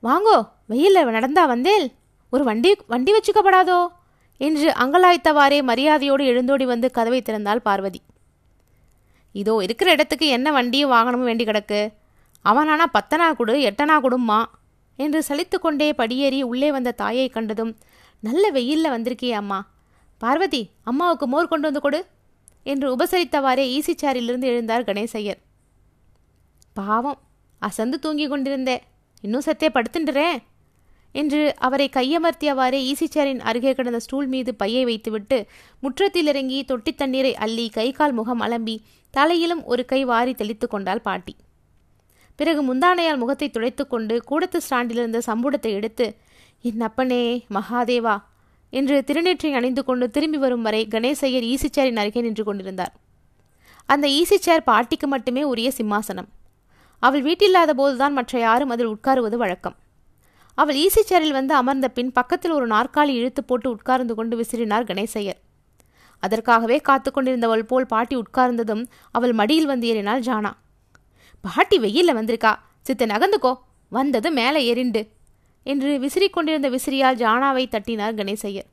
வாங்கோ 0.03 0.36
வெயிலில் 0.68 1.15
நடந்தா 1.15 1.44
வந்தேல். 1.46 1.88
ஒரு 2.34 2.44
வண்டி 2.44 2.72
வண்டி 2.88 3.12
வச்சுக்கப்படாதோ? 3.12 3.79
என்று 4.41 4.68
அங்கலாய்த்தவாறே 4.74 5.60
மரியாதையோடு 5.62 6.24
எழுந்தோடி 6.32 6.65
வந்து 6.65 6.88
கதவை 6.91 7.20
திறந்தாள் 7.22 7.65
பார்வதி. 7.68 8.01
இதோ 9.36 9.56
இருக்கிற 9.65 9.91
இடத்துக்கு 9.91 10.27
என்ன 10.27 10.51
வண்டியும் 10.51 10.91
வாகனமும் 10.91 11.29
வேண்டி 11.29 11.46
கிடக்கு? 11.46 11.82
அவனானா 12.46 12.86
பத்தனா 12.98 13.27
கொடு 13.36 13.53
எட்டனா 13.70 13.96
கொடும்மா 14.01 14.39
என்று 15.00 15.20
சலித்து 15.29 15.58
கொண்டே 15.60 15.94
படியேறி 15.94 16.39
உள்ளே 16.44 16.70
வந்த 16.72 16.91
தாயை 16.91 17.29
கண்டதும் 17.29 17.74
நல்ல 18.24 18.44
வெயிலில் 18.50 18.94
வந்திருக்கியே 18.96 19.36
அம்மா. 19.41 19.60
பார்வதி 20.22 20.62
அம்மாவுக்கு 20.84 21.27
மோர் 21.27 21.51
கொண்டு 21.51 21.68
வந்து 21.68 21.82
கொடு 21.82 22.00
என்று 22.65 22.88
உபசரித்தவாறே 22.96 23.65
ஈசிச்சாரிலிருந்து 23.75 24.48
எழுந்தார் 24.53 24.88
கணேசையர். 24.89 25.39
பாவம் 26.74 27.20
அசந்து 27.62 28.00
தூங்கி 28.00 28.27
கொண்டிருந்தேன் 28.27 28.84
இன்னும் 29.22 29.46
சத்தே 29.46 29.70
படுத்துன்றேன் 29.74 30.40
என்று 31.16 31.54
அவரை 31.58 31.90
கையமர்த்தியவாறே 31.94 32.80
ஈசிச்சேரின் 32.90 33.40
அருகே 33.40 33.74
கிடந்த 33.74 34.00
ஸ்டூல் 34.00 34.28
மீது 34.28 34.56
பையை 34.56 34.84
வைத்துவிட்டு 34.86 35.38
முற்றத்தில் 35.80 36.28
இறங்கி 36.28 36.60
தொட்டி 36.64 36.92
தண்ணீரை 36.94 37.36
அள்ளி 37.36 37.70
கை 37.70 37.92
கால் 37.92 38.12
முகம் 38.12 38.42
அலம்பி 38.42 38.76
தலையிலும் 39.14 39.64
ஒரு 39.64 39.86
கை 39.86 40.02
வாரி 40.06 40.34
தெளித்து 40.34 40.68
கொண்டாள் 40.68 41.02
பாட்டி. 41.02 41.36
பிறகு 42.36 42.62
முந்தானையால் 42.64 43.18
முகத்தை 43.18 43.48
துடைத்து 43.50 43.88
கொண்டு 43.88 44.24
கூடத்து 44.24 44.60
ஸ்டாண்டிலிருந்த 44.62 45.22
சம்புடத்தை 45.26 45.72
எடுத்து 45.72 46.08
என் 46.62 46.82
அப்பனே 46.82 47.24
மகாதேவா 47.50 48.16
என்று 48.74 49.04
திருநெற்றை 49.08 49.52
அணிந்து 49.54 49.84
கொண்டு 49.84 50.06
திரும்பி 50.10 50.38
வரும் 50.38 50.62
வரை 50.62 50.88
கணேசையர் 50.92 51.48
ஈசிச்சேரின் 51.54 52.02
அருகே 52.02 52.22
நின்று 52.22 52.44
கொண்டிருந்தார். 52.44 52.94
அந்த 53.86 54.08
ஈசிச்சேர் 54.08 54.64
பாட்டிக்கு 54.66 55.08
மட்டுமே 55.08 55.44
உரிய 55.44 55.72
சிம்மாசனம். 55.78 56.30
அவள் 57.00 57.24
வீட்டில்லாத 57.24 57.70
போதுதான் 57.70 58.13
மற்ற 58.13 58.39
யாரும் 58.39 58.70
அதில் 58.70 58.88
உட்காருவது 58.88 59.36
வழக்கம். 59.36 59.75
அவள் 60.56 60.75
ஈசி 60.75 61.01
சேரில் 61.10 61.32
வந்து 61.32 61.53
அமர்ந்த 61.53 61.89
பின் 61.89 62.12
பக்கத்தில் 62.12 62.51
ஒரு 62.51 62.68
நாற்காலி 62.68 63.08
இழுத்து 63.08 63.44
போட்டு 63.44 63.70
உட்கார்ந்து 63.70 64.15
கொண்டு 64.15 64.38
விசிறினார் 64.38 64.86
கணேசையர் 64.86 65.39
அதற்காகவே 66.20 66.77
காத்து 66.77 67.12
கொண்டிருந்தவள் 67.12 67.62
போல் 67.62 67.86
பாட்டி 67.86 68.15
உட்கார்ந்ததும் 68.18 68.88
அவள் 69.12 69.34
மடியில் 69.34 69.65
வந்து 69.65 69.88
ஏறினாள் 69.88 70.20
ஜானா. 70.20 70.51
பாட்டி 71.41 71.79
வெயில்ல 71.79 72.15
வந்திருக்கா. 72.15 72.56
சித்த 72.82 73.06
நகர்ந்துக்கோ. 73.06 73.53
வந்தது 73.89 74.32
மேலே 74.32 74.74
எரிண்டு 74.74 75.08
என்று 75.63 76.00
விசிறி 76.00 76.29
கொண்டிருந்த 76.29 76.70
விசிறியால் 76.70 77.15
ஜானாவை 77.15 77.68
தட்டினார் 77.68 78.15
கணேசையர் 78.15 78.70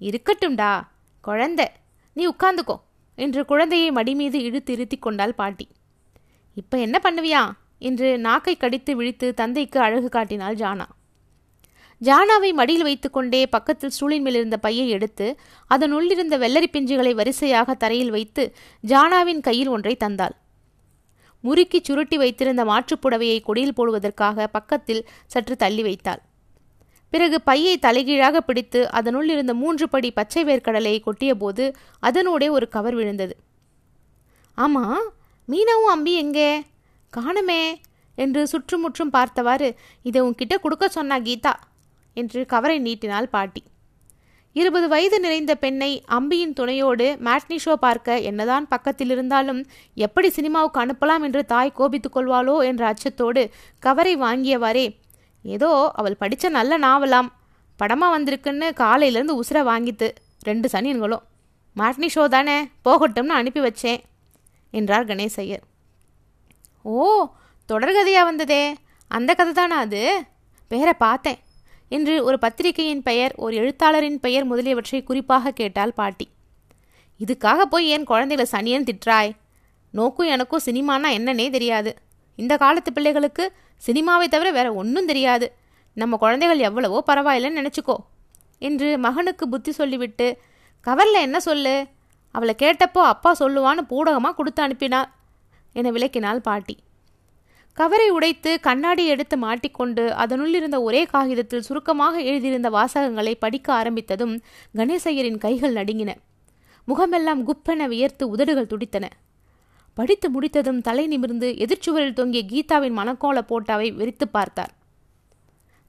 இருக்கட்டும்டா. 0.00 0.82
குழந்தை. 1.20 1.68
நீ 2.12 2.28
உட்கார்ந்துக்கோ. 2.28 2.80
என்று 3.14 3.44
குழந்தையை 3.44 3.90
மடி 3.90 4.14
மீது 4.14 4.42
இழுத்து 4.42 4.72
இருத்தி 4.72 4.96
கொண்டாள் 4.96 5.34
பாட்டி. 5.34 5.68
இப்போ 6.56 6.78
என்ன 6.78 7.00
பண்ணுவியா? 7.02 7.40
என்று 7.78 8.18
நாக்கை 8.18 8.56
கடித்து 8.56 8.96
விழித்து 8.96 9.34
தந்தைக்கு 9.34 9.80
அழகு 9.80 10.08
காட்டினாள் 10.08 10.54
ஜானா. 10.54 10.86
ஜானாவை 12.00 12.50
மடியில் 12.52 12.82
வைத்துக்கொண்டே 12.82 13.46
பக்கத்தில் 13.46 13.90
ஸ்டூலின் 13.90 14.20
மேல் 14.20 14.34
இருந்த 14.34 14.56
பையை 14.56 14.88
எடுத்து 14.88 15.26
அதனுள்ளிருந்த 15.70 16.34
வெள்ளரி 16.38 16.68
பிஞ்சுகளை 16.72 17.12
வரிசையாக 17.14 17.74
தரையில் 17.74 18.10
வைத்து 18.10 18.54
ஜானாவின் 18.86 19.40
கையில் 19.40 19.68
ஒன்றை 19.68 19.96
தந்தாள். 20.04 20.34
முறுக்கி 21.44 21.80
சுருட்டி 21.82 22.16
வைத்திருந்த 22.16 22.64
மாற்றுப்புடவையை 22.64 23.38
கொடியில் 23.42 23.74
போடுவதற்காக 23.74 24.46
பக்கத்தில் 24.46 25.02
சற்று 25.26 25.56
தள்ளி 25.56 25.82
வைத்தாள். 25.82 26.22
பிறகு 27.10 27.40
பையை 27.40 27.78
தலைகீழாக 27.78 28.40
பிடித்து 28.40 28.80
அதனுள் 28.90 29.28
இருந்த 29.28 29.54
மூன்று 29.54 29.88
படி 29.88 30.10
பச்சை 30.10 30.44
வேர்க்கடலையை 30.44 31.00
கொட்டிய 31.00 31.34
போது 31.34 31.66
அதனூடே 32.02 32.48
ஒரு 32.50 32.68
கவர் 32.68 32.94
விழுந்தது. 32.94 33.36
ஆமா 34.58 34.84
மீனாவும் 35.48 35.92
அம்பி 35.94 36.12
எங்கே? 36.14 36.50
காணுமே 37.12 37.62
என்று 38.18 38.46
சுற்றுமுற்றும் 38.46 39.10
பார்த்தவாறு 39.10 39.68
இதை 40.02 40.20
உன்கிட்ட 40.22 40.54
கொடுக்க 40.60 40.88
சொன்னா 40.88 41.16
கீதா 41.18 41.52
என்று 42.16 42.46
கவரை 42.46 42.78
நீட்டினாள் 42.78 43.28
பாட்டி. 43.28 43.62
இருபது 44.52 44.88
வயது 44.88 45.20
நிறைந்த 45.20 45.54
பெண்ணை 45.54 46.02
அம்பியின் 46.08 46.52
துணையோடு 46.52 47.06
மேட்னி 47.26 47.56
ஷோ 47.64 47.74
பார்க்க 47.74 48.18
என்னதான் 48.20 48.68
பக்கத்தில் 48.68 49.10
இருந்தாலும் 49.10 49.60
எப்படி 49.94 50.28
சினிமாவுக்கு 50.30 50.80
அனுப்பலாம் 50.84 51.24
என்று 51.24 51.44
தாய் 51.44 51.72
கோபித்துக் 51.72 52.16
கொள்வாளோ 52.16 52.56
என்ற 52.64 52.82
அச்சத்தோடு 52.92 53.42
கவரை 53.78 54.16
வாங்கியவாறே 54.16 54.86
ஏதோ 55.44 55.70
அவள் 55.92 56.16
படித்த 56.16 56.48
நல்ல 56.48 56.78
நாவலாம் 56.78 57.28
படமாக 57.76 58.14
வந்திருக்குன்னு 58.16 58.68
காலையிலேருந்து 58.82 59.38
உசுரை 59.42 59.62
வாங்கித்து 59.62 60.08
ரெண்டு 60.42 60.68
சனியன்களும் 60.72 61.24
மாட்னி 61.76 62.08
ஷோ 62.14 62.28
தானே 62.28 62.58
போகட்டும்னு 62.84 63.38
அனுப்பி 63.40 63.60
வச்சேன். 63.60 64.00
என்றார் 64.70 65.06
கணேசையர். 65.06 65.64
ஓ 66.82 67.28
தொடர்கதையாக 67.68 68.24
வந்ததே. 68.24 68.74
அந்த 69.08 69.34
கதை 69.34 69.52
தானா 69.52 69.78
அது? 69.78 70.22
பேரை 70.68 70.92
பார்த்தேன் 70.92 71.38
என்று 71.88 72.24
ஒரு 72.24 72.38
பத்திரிகையின் 72.38 73.02
பெயர் 73.02 73.34
ஒரு 73.36 73.56
எழுத்தாளரின் 73.56 74.20
பெயர் 74.20 74.44
முதலியவற்றை 74.44 75.02
குறிப்பாக 75.02 75.50
கேட்டால் 75.50 75.92
பாட்டி. 75.92 76.30
இதுக்காக 77.20 77.62
போய் 77.62 77.86
ஏன் 77.86 78.04
குழந்தைகளை 78.04 78.44
சனியன் 78.50 78.84
திட்டுறாய்? 78.84 79.32
நோக்கும் 79.90 80.26
எனக்கும் 80.26 80.64
சினிமானா 80.64 81.08
என்னன்னே 81.18 81.50
தெரியாது. 81.50 81.96
இந்த 82.36 82.56
காலத்து 82.56 82.92
பிள்ளைகளுக்கு 82.92 83.52
சினிமாவை 83.86 84.26
தவிர 84.28 84.50
வேற 84.50 84.74
ஒன்றும் 84.74 85.06
தெரியாது. 85.06 85.52
நம்ம 85.94 86.16
குழந்தைகள் 86.16 86.58
எவ்வளவோ 86.58 87.04
பரவாயில்லைன்னு 87.06 87.60
நினச்சிக்கோ 87.60 87.94
என்று 88.58 88.98
மகனுக்கு 88.98 89.48
புத்தி 89.48 89.72
சொல்லிவிட்டு 89.72 90.38
கவரில் 90.86 91.20
என்ன 91.20 91.40
சொல்லு? 91.40 91.86
அவளை 92.36 92.54
கேட்டப்போ 92.62 93.02
அப்பா 93.12 93.30
சொல்லுவான்னு 93.40 93.82
பூடகமாக 93.92 94.36
கொடுத்து 94.38 94.62
அனுப்பினார். 94.62 95.10
என 95.72 95.90
விளக்கினாள் 95.96 96.46
பாட்டி. 96.48 96.76
கவரை 97.78 98.08
உடைத்து 98.10 98.50
கண்ணாடி 98.66 99.04
எடுத்து 99.06 99.36
மாட்டிக்கொண்டு 99.36 100.02
அதனுள்ளிருந்த 100.22 100.76
ஒரே 100.82 101.02
காகிதத்தில் 101.04 101.66
சுருக்கமாக 101.68 102.14
எழுதியிருந்த 102.20 102.68
வாசகங்களை 102.70 103.34
படிக்க 103.44 103.68
ஆரம்பித்ததும் 103.80 104.34
கணேசையரின் 104.78 105.38
கைகள் 105.38 105.76
நடுங்கின. 105.78 106.12
முகமெல்லாம் 106.88 107.40
குப்பென 107.48 107.88
வியர்த்து 107.88 108.24
உதடுகள் 108.34 108.70
துடித்தன. 108.72 109.06
படித்து 109.96 110.28
முடித்ததும் 110.30 110.80
தலை 110.80 111.04
நிமிர்ந்து 111.06 111.50
எதிர்ச்சுவரில் 111.64 112.16
தொங்கிய 112.18 112.42
கீதாவின் 112.52 112.96
மனக்கோல 113.00 113.40
போட்டாவை 113.50 113.88
வெறித்து 113.92 114.26
பார்த்தார். 114.30 114.72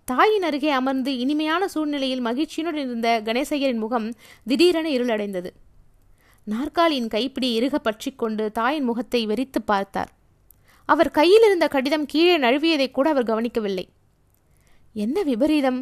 தாயின் 0.08 0.46
அருகே 0.50 0.70
அமர்ந்து 0.70 1.14
இனிமையான 1.18 1.64
சூழ்நிலையில் 1.68 2.26
மகிழ்ச்சியுடன் 2.28 2.82
இருந்த 2.84 3.10
கணேசையரின் 3.26 3.84
முகம் 3.86 4.10
திடீரென 4.48 4.90
இருளடைந்தது. 4.90 5.52
நாற்காலியின் 6.48 7.08
கைப்பிடி 7.08 7.48
இறுக 7.60 7.76
பற்றி 7.78 8.10
கொண்டு 8.12 8.52
தாயின் 8.52 8.84
முகத்தை 8.84 9.22
வெறித்து 9.26 9.60
பார்த்தார். 9.62 10.12
அவர் 10.86 11.12
கையில் 11.12 11.46
இருந்த 11.48 11.68
கடிதம் 11.68 12.06
கீழே 12.06 12.36
நழுவியதை 12.38 12.92
கூட 12.92 13.10
அவர் 13.10 13.30
கவனிக்கவில்லை. 13.32 13.86
என்ன 14.96 15.24
விபரீதம்? 15.24 15.80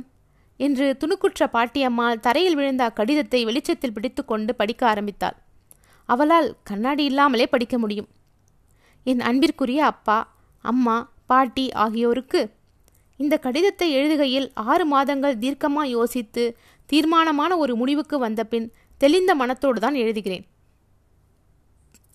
என்று 0.59 0.85
துணுக்குற்ற 1.01 1.45
பாட்டியம்மாள் 1.53 2.19
தரையில் 2.19 2.55
விழுந்த 2.55 2.81
அக்கடிதத்தை 2.89 3.41
வெளிச்சத்தில் 3.45 3.93
பிடித்துக்கொண்டு 3.93 4.55
படிக்க 4.55 4.81
ஆரம்பித்தாள். 4.87 5.37
அவளால் 6.09 6.57
கண்ணாடி 6.63 7.03
இல்லாமலே 7.03 7.45
படிக்க 7.47 7.77
முடியும். 7.77 8.09
என் 9.05 9.19
அன்பிற்குரிய 9.19 9.81
அப்பா 9.85 10.17
அம்மா 10.65 10.97
பாட்டி 11.25 11.65
ஆகியோருக்கு 11.85 12.41
இந்த 13.19 13.35
கடிதத்தை 13.37 13.87
எழுதுகையில் 13.97 14.47
ஆறு 14.53 14.85
மாதங்கள் 14.85 15.37
தீர்க்கமாக 15.37 15.87
யோசித்து 15.87 16.43
தீர்மானமான 16.89 17.51
ஒரு 17.57 17.75
முடிவுக்கு 17.75 18.15
வந்தபின் 18.19 18.67
தெளிந்த 19.01 19.31
மனத்தோடு 19.35 19.79
தான் 19.79 19.93
எழுதுகிறேன். 19.93 20.45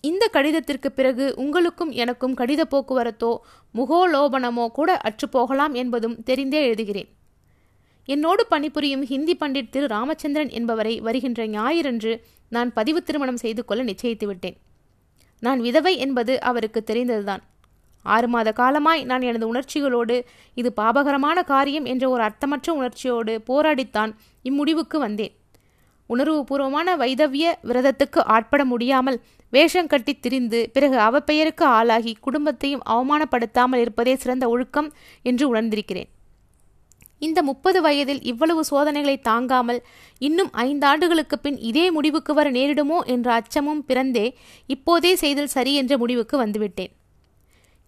இந்த 0.03 0.23
கடிதத்திற்கு 0.27 0.89
பிறகு 0.89 1.25
உங்களுக்கும் 1.35 1.91
எனக்கும் 1.91 2.37
கடித 2.37 2.61
போக்குவரத்தோ 2.71 3.31
முகோலோபனமோ 3.75 4.65
கூட 4.77 4.91
அற்றுப்போகலாம் 5.09 5.73
என்பதும் 5.81 6.15
தெரிந்தே 6.23 6.61
எழுதுகிறேன். 6.67 7.09
என்னோடு 8.07 8.43
பணிபுரியும் 8.47 9.03
ஹிந்தி 9.11 9.33
பண்டிட் 9.41 9.69
திரு 9.69 9.87
ராமச்சந்திரன் 9.87 10.51
என்பவரை 10.59 10.93
வருகின்ற 10.99 11.41
ஞாயிறன்று 11.47 12.13
நான் 12.51 12.69
பதிவு 12.73 12.99
திருமணம் 13.03 13.41
செய்து 13.43 13.61
கொள்ள 13.65 13.81
நிச்சயித்து 13.83 14.25
விட்டேன். 14.25 14.57
நான் 15.39 15.59
விதவை 15.59 15.93
என்பது 15.97 16.33
அவருக்கு 16.49 16.81
தெரிந்ததுதான். 16.83 17.43
ஆறு 18.05 18.27
மாத 18.27 18.49
காலமாய் 18.51 19.01
நான் 19.03 19.21
எனது 19.21 19.45
உணர்ச்சிகளோடு 19.47 20.15
இது 20.57 20.69
பாபகரமான 20.79 21.43
காரியம் 21.43 21.85
என்ற 21.85 22.05
ஒரு 22.09 22.23
அர்த்தமற்ற 22.23 22.69
உணர்ச்சியோடு 22.79 23.33
போராடித்தான் 23.49 24.11
இம்முடிவுக்கு 24.45 24.97
வந்தேன். 24.97 25.33
உணர்வுபூர்வமான 26.09 26.95
வைதவிய 27.01 27.45
விரதத்துக்கு 27.69 28.21
ஆட்பட 28.35 28.61
முடியாமல் 28.65 29.19
வேஷம் 29.53 29.87
கட்டி 29.87 30.13
திரிந்து 30.15 30.69
பிறகு 30.73 30.97
அவப்பெயருக்கு 31.07 31.65
ஆளாகி 31.77 32.13
குடும்பத்தையும் 32.19 32.83
அவமானப்படுத்தாமல் 32.89 33.81
இருப்பதே 33.83 34.15
சிறந்த 34.15 34.47
ஒழுக்கம் 34.49 34.89
என்று 35.21 35.45
உணர்ந்திருக்கிறேன். 35.53 36.09
இந்த 37.19 37.39
முப்பது 37.43 37.81
வயதில் 37.81 38.21
இவ்வளவு 38.23 38.61
சோதனைகளை 38.65 39.17
தாங்காமல் 39.19 39.79
இன்னும் 40.17 40.49
ஐந்தாண்டுகளுக்கு 40.65 41.37
பின் 41.41 41.57
இதே 41.69 41.91
முடிவுக்கு 41.91 42.33
வர 42.33 42.51
நேரிடுமோ 42.51 42.99
என்ற 43.05 43.27
அச்சமும் 43.33 43.83
பிறந்தே 43.85 44.25
இப்போதே 44.65 45.15
செய்தல் 45.15 45.53
சரி 45.55 45.73
என்ற 45.75 45.97
முடிவுக்கு 45.97 46.37
வந்துவிட்டேன். 46.45 46.91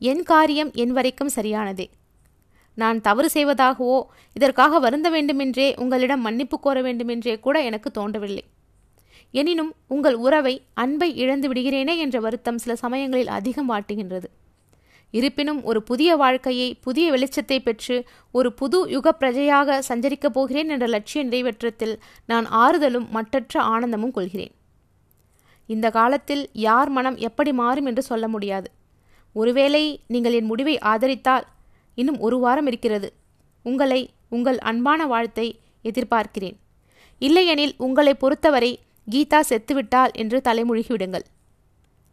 என் 0.01 0.23
காரியம் 0.23 0.71
என் 0.73 0.91
வரைக்கும் 0.91 1.35
சரியானதே. 1.35 1.87
நான் 2.77 2.99
தவறு 3.01 3.29
செய்வதாகவோ 3.33 3.97
இதற்காக 4.33 4.79
வருந்த 4.79 5.09
வேண்டுமென்றே 5.09 5.67
உங்களிடம் 5.75 6.21
மன்னிப்பு 6.21 6.59
கோர 6.59 6.81
வேண்டுமென்றே 6.81 7.39
கூட 7.39 7.57
எனக்கு 7.61 7.91
தோன்றவில்லை. 7.91 8.43
எனினும் 9.33 9.73
உங்கள் 9.87 10.15
உறவை 10.15 10.55
அன்பை 10.73 11.15
இழந்து 11.15 11.47
விடுகிறேனே 11.51 11.97
என்ற 11.97 12.19
வருத்தம் 12.19 12.57
சில 12.57 12.75
சமயங்களில் 12.75 13.27
அதிகம் 13.27 13.69
வாட்டுகின்றது. 13.69 14.27
இருப்பினும் 15.11 15.63
ஒரு 15.63 15.83
புதிய 15.83 16.15
வாழ்க்கையை 16.15 16.67
புதிய 16.81 17.05
வெளிச்சத்தை 17.11 17.57
பெற்று 17.59 17.97
ஒரு 18.31 18.53
புது 18.53 18.89
யுக 18.89 19.15
பிரஜையாக 19.19 19.79
சஞ்சரிக்கப் 19.89 20.35
போகிறேன் 20.37 20.69
என்ற 20.69 20.85
லட்சிய 20.85 21.23
நிறைவேற்றத்தில் 21.23 21.95
நான் 22.25 22.47
ஆறுதலும் 22.51 23.07
மற்றற்ற 23.09 23.61
ஆனந்தமும் 23.73 24.11
கொள்கிறேன். 24.11 24.53
இந்த 25.69 25.89
காலத்தில் 25.89 26.49
யார் 26.53 26.89
மனம் 26.89 27.17
எப்படி 27.17 27.53
மாறும் 27.53 27.85
என்று 27.85 28.01
சொல்ல 28.01 28.27
முடியாது. 28.27 28.71
ஒருவேளை 29.33 29.83
நீங்கள் 30.07 30.33
என் 30.33 30.45
முடிவை 30.45 30.77
ஆதரித்தால் 30.77 31.45
இன்னும் 31.95 32.19
ஒரு 32.19 32.39
வாரம் 32.39 32.67
இருக்கிறது. 32.67 33.13
உங்களை 33.65 34.01
உங்கள் 34.29 34.57
அன்பான 34.57 35.05
வாழ்த்தை 35.05 35.47
எதிர்பார்க்கிறேன். 35.83 36.57
இல்லையெனில் 37.21 37.75
உங்களை 37.77 38.13
பொறுத்தவரை 38.13 38.79
கீதா 39.07 39.39
செத்துவிட்டாள் 39.49 40.11
என்று 40.13 40.37
தலைமுழுகிவிடுங்கள். 40.43 41.25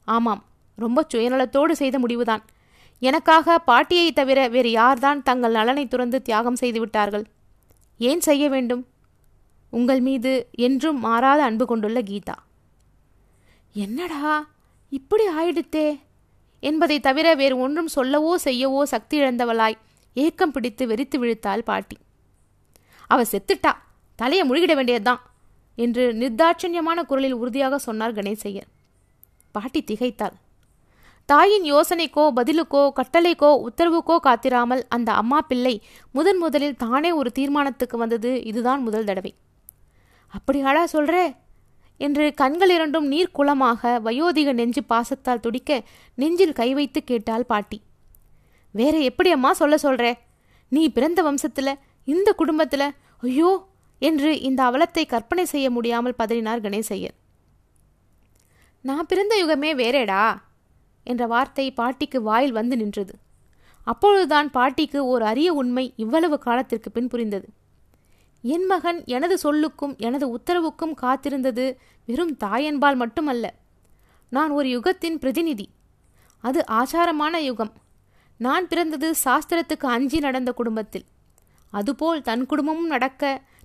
ஆமாம் 0.09 0.43
ரொம்ப 0.79 1.05
சுயநலத்தோடு 1.13 1.73
செய்த 1.73 1.99
முடிவுதான். 1.99 2.43
எனக்காக 3.03 3.59
பாட்டியை 3.59 4.13
தவிர 4.13 4.49
வேறு 4.49 4.71
யார்தான் 4.71 5.23
தங்கள் 5.23 5.53
நலனை 5.53 5.85
துறந்து 5.89 6.23
தியாகம் 6.23 6.61
செய்துவிட்டார்கள் 6.61 7.25
ஏன் 8.01 8.21
செய்ய 8.21 8.45
வேண்டும்? 8.49 8.83
உங்கள் 9.73 10.01
மீது 10.01 10.33
என்றும் 10.53 10.99
மாறாத 10.99 11.41
அன்பு 11.43 11.65
கொண்டுள்ள 11.67 12.01
கீதா. 12.01 12.37
என்னடா 13.75 14.35
இப்படி 14.93 15.25
ஆயிடுத்தே? 15.29 15.87
என்பதை 16.63 17.01
தவிர 17.01 17.27
வேறு 17.35 17.57
ஒன்றும் 17.59 17.91
சொல்லவோ 17.95 18.33
செய்யவோ 18.45 18.81
சக்தி 18.83 19.17
இழந்தவளாய் 19.21 19.77
ஏக்கம் 20.17 20.51
பிடித்து 20.51 20.87
வெறித்து 20.87 21.17
விழுத்தாள் 21.19 21.67
பாட்டி. 21.71 21.97
அவ 23.07 23.23
செத்துட்டா 23.23 23.73
தலையை 24.19 24.45
முழுகிட 24.49 24.75
வேண்டியதுதான். 24.75 25.21
என்று 25.81 26.05
நிர்தாட்சண்யமான 26.13 27.03
குரலில் 27.03 27.33
உறுதியாக 27.33 27.79
சொன்னார் 27.79 28.15
கணேசையர். 28.15 28.69
பாட்டி 29.53 29.81
திகைத்தாள். 29.83 30.37
தாயின் 31.29 31.67
யோசனைக்கோ 31.73 32.25
பதிலுக்கோ 32.37 32.83
கட்டளைக்கோ 32.99 33.51
உத்தரவுக்கோ 33.67 34.17
காத்திராமல் 34.23 34.83
அந்த 34.89 35.13
அம்மா 35.13 35.41
பிள்ளை 35.41 35.75
முதன் 36.13 36.37
முதலில் 36.37 36.77
தானே 36.77 37.13
ஒரு 37.13 37.31
தீர்மானத்துக்கு 37.39 37.97
வந்தது 37.97 38.45
இதுதான் 38.45 38.83
முதல் 38.83 39.05
தடவை. 39.05 39.35
அப்படியாடா 40.33 40.85
சொல்ற? 40.93 41.15
என்று 41.97 42.35
கண்கள் 42.35 42.71
இரண்டும் 42.71 43.07
நீர் 43.07 43.31
குளமாக 43.31 44.01
வயோதிக 44.05 44.53
நெஞ்சு 44.53 44.83
பாசத்தால் 44.89 45.41
துடிக்க 45.41 45.83
நெஞ்சில் 46.15 46.53
கை 46.53 46.75
வைத்து 46.75 47.05
கேட்டாள் 47.05 47.45
பாட்டி. 47.45 47.79
வேற 48.71 48.99
எப்படி 48.99 49.31
அம்மா 49.31 49.53
சொல்ல 49.53 49.77
சொல்ற? 49.83 50.15
நீ 50.69 50.89
பிறந்த 50.89 51.21
வம்சத்தில் 51.23 51.73
இந்த 52.05 52.33
குடும்பத்தில் 52.33 52.87
ஐயோ 53.21 53.51
என்று 54.00 54.40
இந்த 54.40 54.61
அவலத்தை 54.64 55.07
கற்பனை 55.07 55.45
செய்ய 55.45 55.71
முடியாமல் 55.71 56.19
பதறினார் 56.19 56.64
கணேசையர். 56.64 57.16
நான் 58.85 59.07
பிறந்த 59.07 59.35
யுகமே 59.42 59.71
வேறேடா 59.83 60.25
என்ற 61.07 61.26
வார்த்தை 61.26 61.66
பாட்டிக்கு 61.73 62.23
வாயில் 62.23 62.52
வந்து 62.52 62.76
நின்றது. 62.76 63.14
அப்பொழுதுதான் 63.85 64.50
பாட்டிக்கு 64.50 65.00
ஓர் 65.04 65.23
அரிய 65.23 65.52
உண்மை 65.52 65.92
இவ்வளவு 65.97 66.38
காலத்திற்கு 66.38 66.90
பின் 66.90 67.09
புரிந்தது. 67.09 67.49
என் 68.42 68.66
மகன் 68.66 69.04
எனது 69.07 69.37
சொல்லுக்கும் 69.45 69.95
எனது 69.99 70.26
உத்தரவுக்கும் 70.37 70.95
காத்திருந்தது 71.02 71.64
வெறும் 72.09 72.35
தாயன்பால் 72.45 72.97
மட்டுமல்ல. 72.97 73.47
நான் 74.33 74.50
ஒரு 74.50 74.69
யுகத்தின் 74.69 75.19
பிரதிநிதி. 75.19 75.66
அது 76.45 76.61
ஆச்சாரமான 76.71 77.37
யுகம். 77.40 77.73
நான் 78.40 78.69
பிறந்தது 78.69 79.09
சாஸ்திரத்துக்கு 79.25 79.87
அஞ்சி 79.95 80.19
நடந்த 80.19 80.52
குடும்பத்தில். 80.52 81.07
அதுபோல் 81.73 82.23
தன் 82.23 82.47
குடும்பமும் 82.47 82.87
நடக்க 82.87 83.25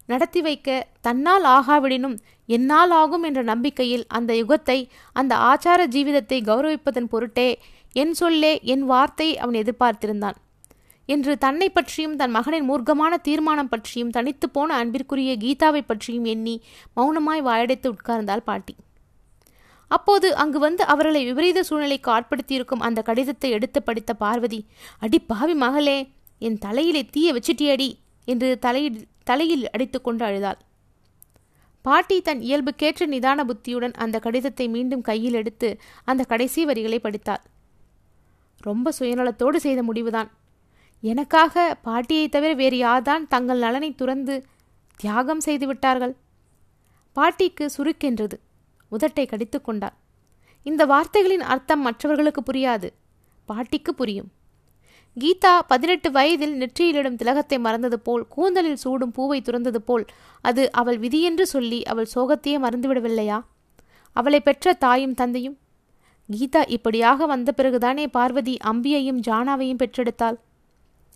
நடத்தி 0.09 0.41
வைக்க 0.41 0.69
தன்னால் 1.01 1.45
ஆகாவிடினும் 1.57 2.15
என்னால் 2.49 2.91
ஆகும் 2.91 3.23
என்ற 3.23 3.41
நம்பிக்கையில் 3.43 4.05
அந்த 4.07 4.31
யுகத்தை 4.35 4.79
அந்த 5.15 5.35
ஆச்சார 5.49 5.81
ஜீவிதத்தை 5.87 6.39
கௌரவிப்பதன் 6.41 7.11
பொருட்டே 7.11 7.49
என் 7.95 8.13
சொல்லே 8.13 8.53
என் 8.63 8.83
வார்த்தை 8.85 9.29
அவன் 9.37 9.59
எதிர்பார்த்திருந்தான். 9.63 10.37
என்று 11.09 11.33
தன்னை 11.37 11.67
பற்றியும் 11.69 12.15
தன் 12.15 12.31
மகனின் 12.31 12.67
மூர்க்கமான 12.69 13.13
தீர்மானம் 13.17 13.69
பற்றியும் 13.69 14.09
தனித்து 14.09 14.47
போன 14.49 14.75
அன்பிற்குரிய 14.75 15.33
கீதாவை 15.37 15.81
பற்றியும் 15.85 16.25
எண்ணி 16.25 16.55
மௌனமாய் 16.97 17.43
வாயடைத்து 17.47 17.87
உட்கார்ந்தாள் 17.87 18.47
பாட்டி. 18.49 18.73
அப்போது 19.91 20.27
அங்கு 20.35 20.59
வந்து 20.59 20.83
அவர்களை 20.85 21.21
விபரீத 21.25 21.63
சூழ்நிலைக்கு 21.63 22.09
ஆட்படுத்தியிருக்கும் 22.11 22.85
அந்த 22.87 22.99
கடிதத்தை 23.01 23.49
எடுத்து 23.51 23.79
படித்த 23.83 24.13
பார்வதி 24.13 24.59
அடி 24.99 25.19
பாவி 25.19 25.55
மகளே 25.55 25.97
என் 26.41 26.57
தலையிலே 26.57 27.03
தீய 27.11 27.29
வச்சிட்டியடி 27.33 27.89
என்று 28.27 28.49
தலையில் 28.59 28.97
தலையில் 29.29 29.65
அடித்துக்கொண்டு 29.69 30.23
அழுதாள். 30.25 30.59
பாட்டி 31.85 32.15
தன் 32.21 32.41
இயல்புக்கேற்ற 32.41 33.03
நிதான 33.07 33.39
புத்தியுடன் 33.43 33.95
அந்த 34.03 34.19
கடிதத்தை 34.19 34.65
மீண்டும் 34.67 35.01
கையில் 35.01 35.33
எடுத்து 35.33 35.69
அந்த 36.03 36.21
கடைசி 36.23 36.61
வரிகளை 36.65 36.99
படித்தாள். 36.99 37.43
ரொம்ப 38.61 38.93
சுயநலத்தோடு 38.99 39.55
செய்த 39.55 39.83
முடிவுதான். 39.83 40.29
எனக்காக 41.03 41.65
பாட்டியை 41.81 42.27
தவிர 42.29 42.51
வேறு 42.53 42.77
யார்தான் 42.77 43.27
தங்கள் 43.27 43.57
நலனை 43.57 43.89
துறந்து 43.95 44.35
தியாகம் 44.99 45.43
செய்து 45.47 45.65
விட்டார்கள்? 45.67 46.13
பாட்டிக்கு 47.15 47.65
சுருக்கென்றது. 47.77 48.37
உதட்டை 48.91 49.25
கடித்து 49.27 49.59
கொண்டாள். 49.61 49.95
இந்த 50.65 50.85
வார்த்தைகளின் 50.85 51.45
அர்த்தம் 51.53 51.81
மற்றவர்களுக்கு 51.81 52.41
புரியாது. 52.41 52.89
பாட்டிக்கு 53.49 53.91
புரியும். 53.95 54.31
கீதா 55.19 55.59
பதினெட்டு 55.67 56.11
வயதில் 56.11 56.55
நெற்றியிலிடும் 56.61 57.15
திலகத்தை 57.15 57.59
மறந்தது 57.59 57.99
போல் 57.99 58.27
கூந்தலில் 58.27 58.73
சூடும் 58.73 59.11
பூவை 59.11 59.41
துறந்தது 59.41 59.75
போல் 59.75 60.05
அது 60.41 60.71
அவள் 60.71 60.99
விதியென்று 60.99 61.41
சொல்லி 61.41 61.83
அவள் 61.83 62.07
சோகத்தையே 62.15 62.57
மறந்துவிடவில்லையா? 62.57 63.37
அவளை 64.13 64.39
பெற்ற 64.39 64.73
தாயும் 64.73 65.13
தந்தையும்? 65.13 65.57
கீதா 66.29 66.61
இப்படியாக 66.67 67.25
வந்த 67.25 67.53
பிறகுதானே 67.57 68.07
பார்வதி 68.07 68.57
அம்பியையும் 68.63 69.21
ஜானாவையும் 69.27 69.81
பெற்றெடுத்தாள். 69.83 70.37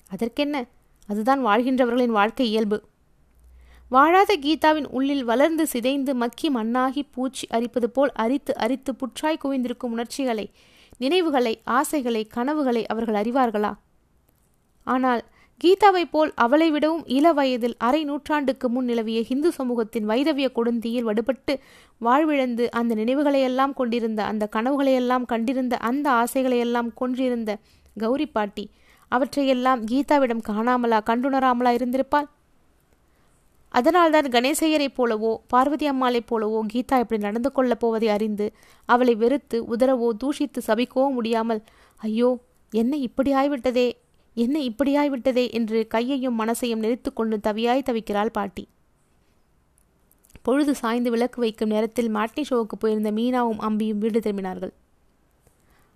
அதற்கென்ன? 0.10 0.66
அதுதான் 1.08 1.46
வாழ்கின்றவர்களின் 1.46 2.18
வாழ்க்கை 2.20 2.48
இயல்பு. 2.50 2.84
வாழாத 3.90 4.32
கீதாவின் 4.36 4.88
உள்ளில் 4.88 5.24
வளர்ந்து 5.24 5.68
சிதைந்து 5.68 6.16
மக்கி 6.16 6.50
மண்ணாகி 6.50 7.04
பூச்சி 7.12 7.48
அரிப்பது 7.50 7.90
போல் 7.90 8.12
அரித்து 8.14 8.58
அரித்து 8.58 8.94
புற்றாய் 8.94 9.42
குவிந்திருக்கும் 9.44 9.94
உணர்ச்சிகளை 9.96 10.50
நினைவுகளை 10.98 11.62
ஆசைகளை 11.64 12.24
கனவுகளை 12.26 12.86
அவர்கள் 12.86 13.16
அறிவார்களா? 13.16 13.72
ஆனால் 14.90 15.22
கீதாவைப் 15.62 16.12
போல் 16.12 16.32
அவளை 16.36 16.72
விடவும் 16.72 17.06
இள 17.08 17.34
வயதில் 17.34 17.76
அரை 17.78 18.04
நூற்றாண்டுக்கு 18.04 18.70
முன் 18.70 18.86
நிலவிய 18.86 19.22
ஹிந்து 19.22 19.52
சமூகத்தின் 19.52 20.06
வைதவிய 20.06 20.48
கொடுந்தியில் 20.52 21.08
வடுபட்டு 21.10 21.54
வாழ்விழந்து 22.02 22.66
அந்த 22.70 22.96
நினைவுகளையெல்லாம் 22.96 23.74
கொண்டிருந்த 23.74 24.22
அந்த 24.24 24.50
கனவுகளையெல்லாம் 24.56 25.26
கண்டிருந்த 25.26 25.78
அந்த 25.78 26.08
ஆசைகளையெல்லாம் 26.12 26.90
கொன்றிருந்த 26.94 27.54
கௌரி 27.98 28.28
பாட்டி 28.28 28.66
அவற்றையெல்லாம் 29.12 29.82
கீதாவிடம் 29.92 30.44
காணாமலா 30.50 31.00
கண்டுணராமலா 31.10 31.72
இருந்திருப்பாள்? 31.78 32.28
அதனால்தான் 33.74 34.28
கணேசையரைப் 34.30 34.98
போலவோ 34.98 35.32
பார்வதி 35.48 35.88
அம்மாளைப் 35.88 36.30
போலவோ 36.30 36.60
கீதா 36.74 37.00
இப்படி 37.00 37.22
நடந்து 37.22 37.50
கொள்ளப் 37.52 37.80
போவதை 37.80 38.10
அறிந்து 38.10 38.46
அவளை 38.90 39.14
வெறுத்து 39.16 39.58
உதரவோ 39.76 40.10
தூஷித்து 40.24 40.62
சபிக்கவோ 40.68 41.08
முடியாமல் 41.12 41.62
ஐயோ 42.02 42.30
என்ன 42.74 42.94
இப்படி 42.98 43.34
ஆய்விட்டதே? 43.34 43.88
என்ன 44.34 44.60
இப்படியாய்விட்டதே 44.60 45.52
என்று 45.52 45.88
கையையும் 45.88 46.40
மனசையும் 46.40 46.84
நெறித்து 46.84 47.14
கொண்டு 47.14 47.38
தவியாய் 47.38 47.84
தவிக்கிறாள் 47.86 48.28
பாட்டி. 48.28 48.68
பொழுது 50.42 50.76
சாய்ந்து 50.76 51.10
விளக்கு 51.10 51.40
வைக்கும் 51.40 51.70
நேரத்தில் 51.70 52.16
மாட்னி 52.16 52.44
ஷோவுக்கு 52.50 52.76
போயிருந்த 52.80 53.12
மீனாவும் 53.12 53.62
அம்பியும் 53.62 53.98
வீடு 53.98 54.20
திரும்பினார்கள். 54.20 54.72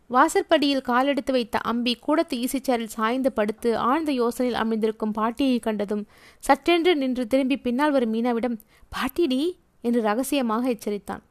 வாசற்படியில் 0.07 0.81
காலெடுத்து 0.81 1.31
வைத்த 1.31 1.59
அம்பி 1.59 1.95
கூடத்து 1.95 2.37
ஈசிச்சாரில் 2.37 2.85
சாய்ந்து 2.85 3.31
படுத்து 3.31 3.77
ஆழ்ந்த 3.77 4.11
யோசனையில் 4.11 4.51
அமைந்திருக்கும் 4.51 5.11
பாட்டியை 5.11 5.59
கண்டதும் 5.59 6.07
சற்றென்று 6.47 6.95
நின்று 6.95 7.27
திரும்பி 7.27 7.57
பின்னால் 7.57 7.91
வரும் 7.91 8.13
மீனாவிடம் 8.13 8.59
பாட்டிடி 8.89 9.59
என்று 9.81 10.01
ரகசியமாக 10.01 10.69
எச்சரித்தான். 10.69 11.23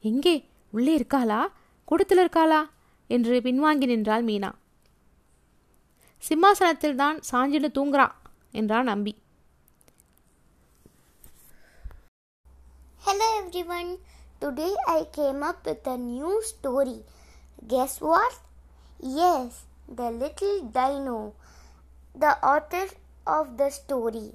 எங்கே? 0.00 0.44
உள்ளே 0.70 0.98
இருக்காளா? 0.98 1.46
கூடத்தில் 1.84 2.18
இருக்காளா? 2.18 2.70
என்று 3.06 3.40
பின்வாங்கி 3.40 3.86
நின்றாள் 3.86 4.24
மீனா. 4.24 4.52
சிம்மாசனத்தில் 6.21 6.99
தான் 7.03 7.17
சாஞ்சின்னு 7.31 7.69
தூங்குறா 7.77 8.07
என்றான் 8.61 8.91
அம்பி 8.95 9.13
Hello 13.03 13.25
everyone. 13.39 13.89
Today 14.41 14.71
I 14.87 15.05
came 15.17 15.41
up 15.43 15.65
with 15.65 15.85
a 15.85 15.97
new 15.97 16.41
story. 16.43 16.95
Guess 17.67 18.01
what? 18.01 18.33
Yes, 19.17 19.49
the 19.99 20.07
little 20.11 20.55
dino. 20.77 21.17
The 22.15 22.31
author 22.43 22.87
of 23.27 23.57
the 23.59 23.69
story. 23.69 24.27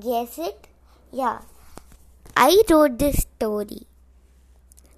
Guess 0.00 0.38
it? 0.38 0.60
Yeah. 1.12 1.38
I 2.36 2.62
wrote 2.68 2.98
this 2.98 3.18
story. 3.22 3.80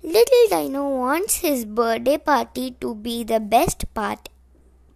Little 0.04 0.46
Dino 0.50 0.88
wants 0.96 1.36
his 1.36 1.64
birthday 1.64 2.18
party 2.18 2.72
to 2.80 2.94
be 2.96 3.22
the 3.24 3.38
best 3.38 3.92
part 3.94 4.28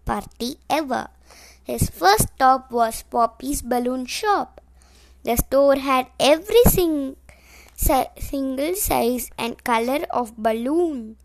party 0.04 0.58
ever. 0.70 1.04
His 1.63 1.89
first 1.89 2.29
stop 2.35 2.71
was 2.71 3.03
Poppy's 3.03 3.61
balloon 3.61 4.05
shop. 4.05 4.61
The 5.23 5.37
store 5.37 5.75
had 5.75 6.07
every 6.19 6.63
sing- 6.65 7.17
si- 7.75 8.13
single 8.19 8.75
size 8.75 9.29
and 9.37 9.63
color 9.63 10.01
of 10.09 10.35
balloon. 10.37 11.17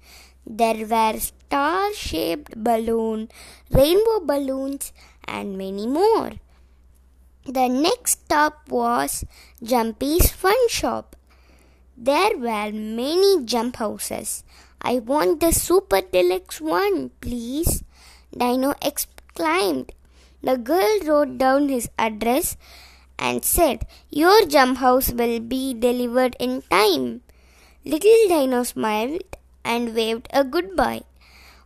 There 0.46 0.86
were 0.86 1.18
star 1.18 1.92
shaped 1.94 2.62
balloons, 2.62 3.30
rainbow 3.70 4.20
balloons, 4.20 4.92
and 5.26 5.56
many 5.58 5.86
more. 5.86 6.32
The 7.46 7.68
next 7.68 8.24
stop 8.24 8.68
was 8.68 9.24
Jumpy's 9.62 10.30
Fun 10.30 10.68
Shop. 10.68 11.16
There 11.96 12.36
were 12.36 12.70
many 12.72 13.44
jump 13.44 13.76
houses. 13.76 14.44
I 14.82 14.98
want 14.98 15.40
the 15.40 15.52
super 15.52 16.02
deluxe 16.02 16.60
one, 16.60 17.10
please. 17.20 17.82
Dino 18.36 18.74
exclaimed. 18.82 19.92
The 20.46 20.56
girl 20.56 20.98
wrote 21.06 21.38
down 21.38 21.68
his 21.68 21.88
address 21.98 22.56
and 23.18 23.44
said, 23.44 23.84
Your 24.10 24.46
jump 24.46 24.78
house 24.78 25.10
will 25.10 25.40
be 25.40 25.74
delivered 25.74 26.36
in 26.38 26.62
time. 26.70 27.22
Little 27.84 28.28
Dino 28.28 28.62
smiled 28.62 29.24
and 29.64 29.92
waved 29.96 30.28
a 30.32 30.44
goodbye. 30.44 31.02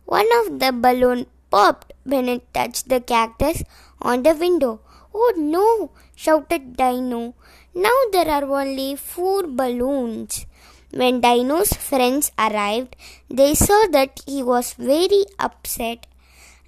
One 0.05 0.27
of 0.39 0.59
the 0.59 0.71
balloon 0.71 1.27
popped 1.51 1.93
when 2.05 2.27
it 2.27 2.51
touched 2.55 2.89
the 2.89 3.01
cactus 3.01 3.61
on 4.01 4.23
the 4.23 4.33
window. 4.33 4.79
Oh 5.13 5.33
no! 5.37 5.91
shouted 6.15 6.75
Dino. 6.75 7.35
Now 7.75 7.97
there 8.11 8.29
are 8.29 8.45
only 8.61 8.95
four 8.95 9.43
balloons. 9.43 10.47
When 10.91 11.21
Dino's 11.21 11.73
friends 11.73 12.31
arrived, 12.39 12.95
they 13.29 13.53
saw 13.53 13.85
that 13.91 14.21
he 14.25 14.41
was 14.41 14.73
very 14.73 15.25
upset 15.37 16.07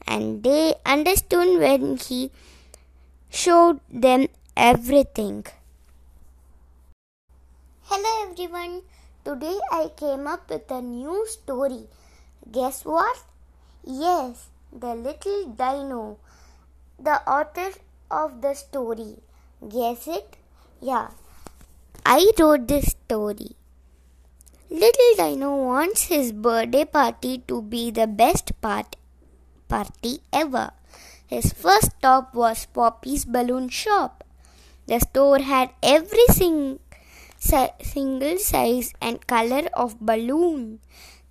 and 0.07 0.43
they 0.43 0.75
understood 0.85 1.59
when 1.59 1.97
he 1.97 2.31
showed 3.29 3.79
them 3.89 4.27
everything. 4.55 5.45
Hello 7.83 8.11
everyone. 8.29 8.81
Today 9.25 9.57
I 9.71 9.89
came 9.95 10.27
up 10.27 10.49
with 10.49 10.69
a 10.69 10.81
new 10.81 11.25
story. 11.27 11.87
Guess 12.51 12.85
what? 12.85 13.17
Yes, 13.85 14.47
the 14.71 14.95
little 14.95 15.45
dino. 15.47 16.17
The 16.99 17.21
author 17.29 17.71
of 18.09 18.41
the 18.41 18.53
story. 18.53 19.17
Guess 19.67 20.07
it? 20.07 20.37
Yeah. 20.81 21.09
I 22.05 22.31
wrote 22.37 22.67
this 22.67 22.85
story. 22.91 23.55
Little 24.69 25.15
Dino 25.17 25.55
wants 25.55 26.03
his 26.03 26.31
birthday 26.31 26.83
party 26.83 27.43
to 27.47 27.61
be 27.61 27.91
the 27.91 28.07
best 28.07 28.59
part 28.59 28.95
party 29.67 30.19
ever. 30.31 30.71
His 31.27 31.53
first 31.53 31.91
stop 31.97 32.33
was 32.35 32.67
Poppy's 32.67 33.25
balloon 33.25 33.69
shop. 33.69 34.23
The 34.87 34.99
store 34.99 35.39
had 35.39 35.71
every 35.81 36.25
sing- 36.29 36.79
si- 37.39 37.75
single 37.81 38.37
size 38.37 38.93
and 39.01 39.25
color 39.25 39.63
of 39.73 39.99
balloon. 39.99 40.79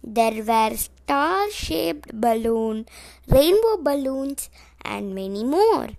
There 0.03 0.42
were 0.42 0.77
star 0.77 1.51
shaped 1.51 2.21
balloon, 2.21 2.87
rainbow 3.29 3.77
balloons, 3.77 4.51
and 4.83 5.14
many 5.14 5.45
more. 5.45 5.90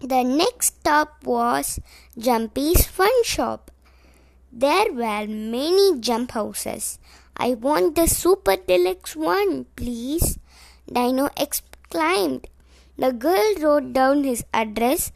The 0.00 0.22
next 0.24 0.78
stop 0.80 1.24
was 1.24 1.78
Jumpy's 2.18 2.86
Fun 2.86 3.22
Shop. 3.24 3.70
There 4.52 4.92
were 4.92 5.26
many 5.28 5.98
jump 6.00 6.32
houses. 6.32 6.98
I 7.36 7.54
want 7.54 7.94
the 7.94 8.06
super 8.06 8.56
deluxe 8.56 9.14
one, 9.14 9.66
please. 9.76 10.38
Dino 10.92 11.28
exclaimed. 11.36 12.46
The 12.98 13.12
girl 13.12 13.54
wrote 13.60 13.92
down 13.92 14.24
his 14.24 14.44
address 14.52 15.12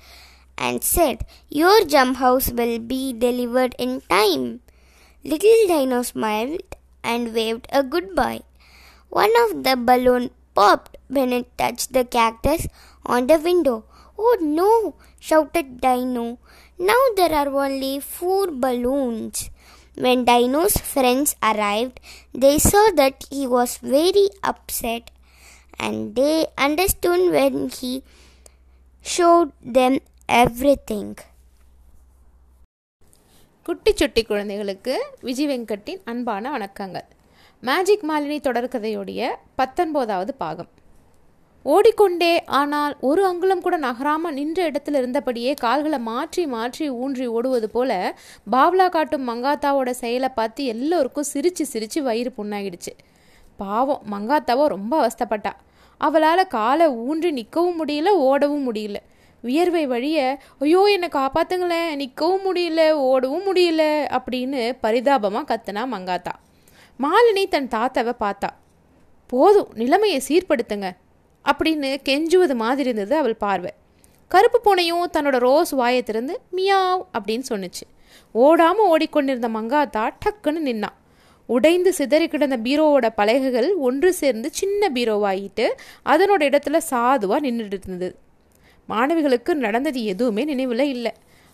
and 0.57 0.83
said, 0.83 1.27
Your 1.49 1.85
jump 1.85 2.19
house 2.19 2.51
will 2.51 2.79
be 2.79 3.13
delivered 3.13 3.75
in 3.79 4.01
time. 4.03 4.61
Little 5.25 5.67
Dino 5.67 6.03
smiled 6.03 6.63
and 7.03 7.35
waved 7.35 7.67
a 7.73 7.83
goodbye. 7.83 8.43
One 9.11 9.33
of 9.45 9.65
the 9.65 9.77
balloon 9.77 10.31
popped 10.55 10.97
when 11.09 11.33
it 11.33 11.57
touched 11.59 11.93
the 11.93 12.05
cactus 12.05 12.69
on 13.05 13.27
the 13.27 13.39
window. 13.39 13.85
Oh 14.19 14.37
no! 14.41 14.95
shouted 15.19 15.81
Dino. 15.81 16.39
Now 16.79 17.01
there 17.17 17.33
are 17.33 17.49
only 17.49 18.01
four 18.01 18.47
balloons. 18.49 19.51
When 19.97 20.25
Dino's 20.25 20.77
friends 20.77 21.37
arrived, 21.43 22.01
they 22.33 22.59
saw 22.59 22.91
that 22.97 23.25
he 23.31 23.47
was 23.47 23.79
very 23.79 24.29
upset 24.43 25.11
and 25.79 26.15
they 26.17 26.47
understood 26.67 27.23
when 27.37 27.69
he 27.69 28.03
showed 29.05 29.51
them 29.77 29.95
everything. 30.29 31.15
குட்டி 33.63 33.93
சுட்டி 33.93 34.23
குழந்தைகளுக்கு 34.23 34.95
விஜய் 35.21 35.49
வெங்கட்டின் 35.49 36.01
அன்பான 36.05 36.51
வணக்கங்கள். 36.59 37.07
Magic 37.63 38.07
Malini 38.11 38.39
தொடர்கதையுடைய 38.41 39.31
பத்தொன்பதாவது 39.57 40.35
பாகம். 40.35 40.71
ஓடிக்கொண்டே 41.65 42.45
ஆனால் 42.45 42.97
ஒரு 43.01 43.27
அங்குலம் 43.27 43.61
கூட 43.61 43.77
நகராமல் 43.77 44.37
நின்ற 44.39 44.71
இடத்துல 44.71 45.01
இருந்தபடியே 45.03 45.55
கால்களை 45.55 45.99
மாற்றி 45.99 46.47
மாற்றி 46.47 46.91
ஊன்றி 46.91 47.27
ஓடுவது 47.27 47.71
போல 47.71 48.19
பாவ்லா 48.53 48.89
காட்டும் 48.89 49.29
மங்காத்தாவோட 49.29 49.91
செயலை 49.91 50.29
பார்த்து 50.29 50.65
எல்லோருக்கும் 50.65 51.31
சிரித்து 51.33 51.67
சிரித்து 51.67 52.03
வயிறு 52.03 52.33
புண்ணாகிடுச்சு 52.37 52.93
பாவம் 53.57 54.03
மங்காத்தாவோ 54.13 54.65
ரொம்ப 54.67 54.93
அவஸ்தப்பட்டா. 55.01 55.53
அவளால் 56.01 56.53
காலை 56.57 56.87
ஊன்றி 56.89 57.31
நிற்கவும் 57.33 57.79
முடியல 57.81 58.09
ஓடவும் 58.29 58.65
முடியல. 58.69 58.97
வியர்வை 59.45 59.85
வழிய 59.87 60.19
ஐயோ 60.59 60.83
என்னை 60.93 61.09
காப்பாத்துங்களேன் 61.09 61.91
நிற்கவும் 62.03 62.45
முடியல 62.47 62.83
ஓடவும் 63.09 63.47
முடியல 63.49 63.83
அப்படின்னு 64.17 64.61
பரிதாபமாக 64.81 65.49
கத்துனா 65.51 65.83
மங்காத்தா. 65.95 66.35
மாலினி 66.99 67.45
தன் 67.49 67.73
தாத்தாவை 67.75 68.15
பார்த்தா 68.21 68.51
போதும் 69.33 69.71
நிலைமையை 69.75 70.21
சீர்படுத்துங்க 70.29 70.89
அப்படின்னு 71.45 71.89
கெஞ்சுவது 72.09 72.55
மாதிரி 72.55 72.89
இருந்தது 72.89 73.17
அவள் 73.17 73.43
பார்வை. 73.45 73.73
கருப்பு 74.31 74.59
பூனையும் 74.61 75.11
தன்னோட 75.17 75.37
ரோஸ் 75.47 75.73
வாயை 75.81 76.03
திறந்து 76.03 76.35
மியாவ் 76.57 77.03
அப்படின்னு 77.17 77.45
சொன்னுச்சு. 77.49 77.85
ஓடாமல் 78.35 78.89
ஓடிக்கொண்டிருந்த 78.93 79.49
மங்காத்தா 79.57 80.05
டக்குன்னு 80.25 80.63
நின்னான் 80.69 80.99
உடைந்து 81.47 81.93
சிதறி 81.93 82.29
கிடந்த 82.29 82.57
பீரோவோட 82.57 83.09
பலகைகள் 83.17 83.75
ஒன்று 83.75 84.13
சேர்ந்து 84.13 84.51
சின்ன 84.53 84.89
பீரோவாயிட்டு 84.95 85.67
அதனோட 86.05 86.43
இடத்துல 86.51 86.77
சாதுவாக 86.77 87.41
நின்றுட்டு 87.47 87.79
இருந்தது. 87.83 88.17
மாணவிகளுக்கு 88.89 89.55
நடந்தது 89.55 90.05
எதுவுமே 90.05 90.45
நினைவில் 90.45 90.79
இல்லை. 90.79 91.13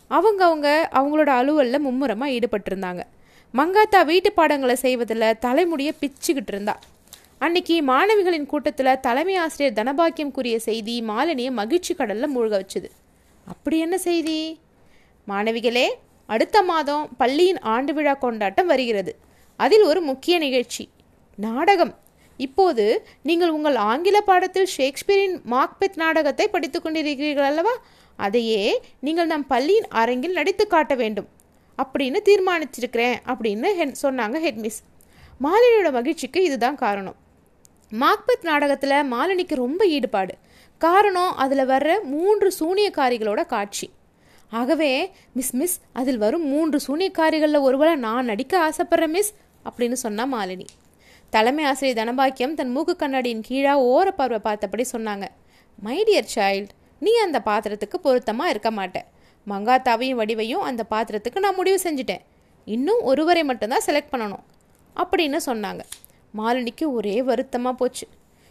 அவங்க 0.09 0.45
அவங்க 0.45 0.91
அவங்களோட 0.93 1.31
அலுவலில் 1.41 1.79
மும்முரமாக 1.79 2.31
ஈடுபட்டிருந்தாங்க. 2.31 3.03
மங்காத்தா 3.55 4.05
வீட்டு 4.05 4.33
பாடங்களை 4.33 4.75
செய்வதில் 4.75 5.39
தலைமுடியை 5.39 5.93
பிச்சுக்கிட்டு 6.01 6.53
இருந்தா. 6.55 6.79
அன்னைக்கு 7.39 7.83
மாணவிகளின் 7.83 8.47
கூட்டத்தில் 8.47 9.01
தலைமை 9.01 9.37
ஆசிரியர் 9.37 9.77
தனபாக்கியம் 9.77 10.31
கூறிய 10.31 10.59
செய்தி 10.59 11.05
மாலினியை 11.09 11.51
மகிழ்ச்சி 11.51 11.95
கடலில் 11.95 12.37
மூழ்க 12.37 12.63
வச்சுது. 12.63 12.89
அப்படி 13.47 13.79
என்ன 13.79 13.99
செய்தி? 13.99 14.61
மாணவிகளே 15.29 15.89
அடுத்த 16.27 16.63
மாதம் 16.63 17.09
பள்ளியின் 17.17 17.59
ஆண்டு 17.59 17.95
விழா 17.95 18.15
கொண்டாட்டம் 18.15 18.67
வருகிறது. 18.67 19.17
அதில் 19.65 19.83
ஒரு 19.83 20.01
முக்கிய 20.01 20.35
நிகழ்ச்சி 20.39 20.85
நாடகம். 21.37 21.95
இப்போது 22.37 22.85
நீங்கள் 23.23 23.49
உங்கள் 23.49 23.79
ஆங்கில 23.91 24.19
பாடத்தில் 24.21 24.69
ஷேக்ஸ்பியரின் 24.77 25.37
மாக்பெத் 25.51 25.97
நாடகத்தை 26.03 26.49
படித்துக் 26.49 26.85
கொண்டிருக்கிறீர்கள் 26.87 27.49
அல்லவா? 27.51 27.75
அதையே 28.17 28.63
நீங்கள் 29.01 29.27
நம் 29.27 29.47
பள்ளியின் 29.47 29.89
அரங்கில் 29.89 30.33
நடித்து 30.33 30.65
காட்ட 30.67 30.95
வேண்டும். 30.95 31.29
அப்படின்னு 31.83 32.19
தீர்மானிச்சிருக்கிறேன் 32.29 33.17
அப்படின்னு 33.27 33.69
ஹெட் 33.73 33.97
சொன்னாங்க 34.03 34.39
ஹெட்மிஸ். 34.47 34.81
மாலினியோட 35.45 35.93
மகிழ்ச்சிக்கு 35.93 36.45
இதுதான் 36.45 36.81
காரணம். 36.85 37.19
மாக்பெத் 38.01 38.49
நாடகத்தில் 38.51 39.13
மாலினிக்கு 39.13 39.55
ரொம்ப 39.55 39.87
ஈடுபாடு. 39.87 40.35
காரணம் 40.79 41.37
அதில் 41.37 41.69
வர்ற 41.69 42.03
மூன்று 42.15 42.49
சூனியக்காரிகளோட 42.61 43.47
காட்சி. 43.47 43.89
ஆகவே 44.51 44.93
மிஸ் 45.33 45.55
மிஸ் 45.55 45.77
அதில் 45.93 46.19
வரும் 46.19 46.47
மூன்று 46.47 46.79
சூனியக்காரிகளில் 46.87 47.67
ஒருவரை 47.69 47.95
நான் 48.07 48.25
நடிக்க 48.25 48.53
ஆசைப்பட்றேன் 48.67 49.15
மிஸ். 49.17 49.33
அப்படின்னு 49.69 49.99
சொன்னா 50.05 50.25
மாலினி. 50.35 50.67
தலைமை 51.31 51.65
ஆசிரியர் 51.65 52.01
தனபாக்கியம் 52.01 52.55
தன் 52.55 52.71
மூக்கு 52.71 52.97
கண்ணாடியின் 52.97 53.45
கீழா 53.49 53.75
ஓர 53.91 54.09
பார்வை 54.11 54.39
பார்த்தபடி 54.39 54.85
சொன்னாங்க. 54.93 55.27
மை 55.79 55.97
டியர் 56.05 56.31
சைல்டு 56.35 56.75
நீ 57.01 57.13
அந்த 57.17 57.39
பாத்திரத்துக்கு 57.45 57.99
பொருத்தமாக 58.03 58.51
இருக்க 58.51 58.71
மாட்டேன் 58.71 59.07
மங்காத்தாவையும் 59.47 60.19
வடிவையும் 60.21 60.67
அந்த 60.71 60.83
பாத்திரத்துக்கு 60.91 61.39
நான் 61.39 61.55
முடிவு 61.55 61.79
செஞ்சுட்டேன். 61.83 62.25
இன்னும் 62.65 63.03
ஒருவரை 63.03 63.45
மட்டும்தான் 63.45 63.87
செலக்ட் 63.87 64.13
பண்ணணும். 64.13 64.45
அப்படின்னு 64.97 65.39
சொன்னாங்க. 65.47 65.83
மாலினிக்கு 66.39 66.87
ஒரே 66.93 67.23
வருத்தமாக 67.23 67.77
போச்சு. 67.77 68.07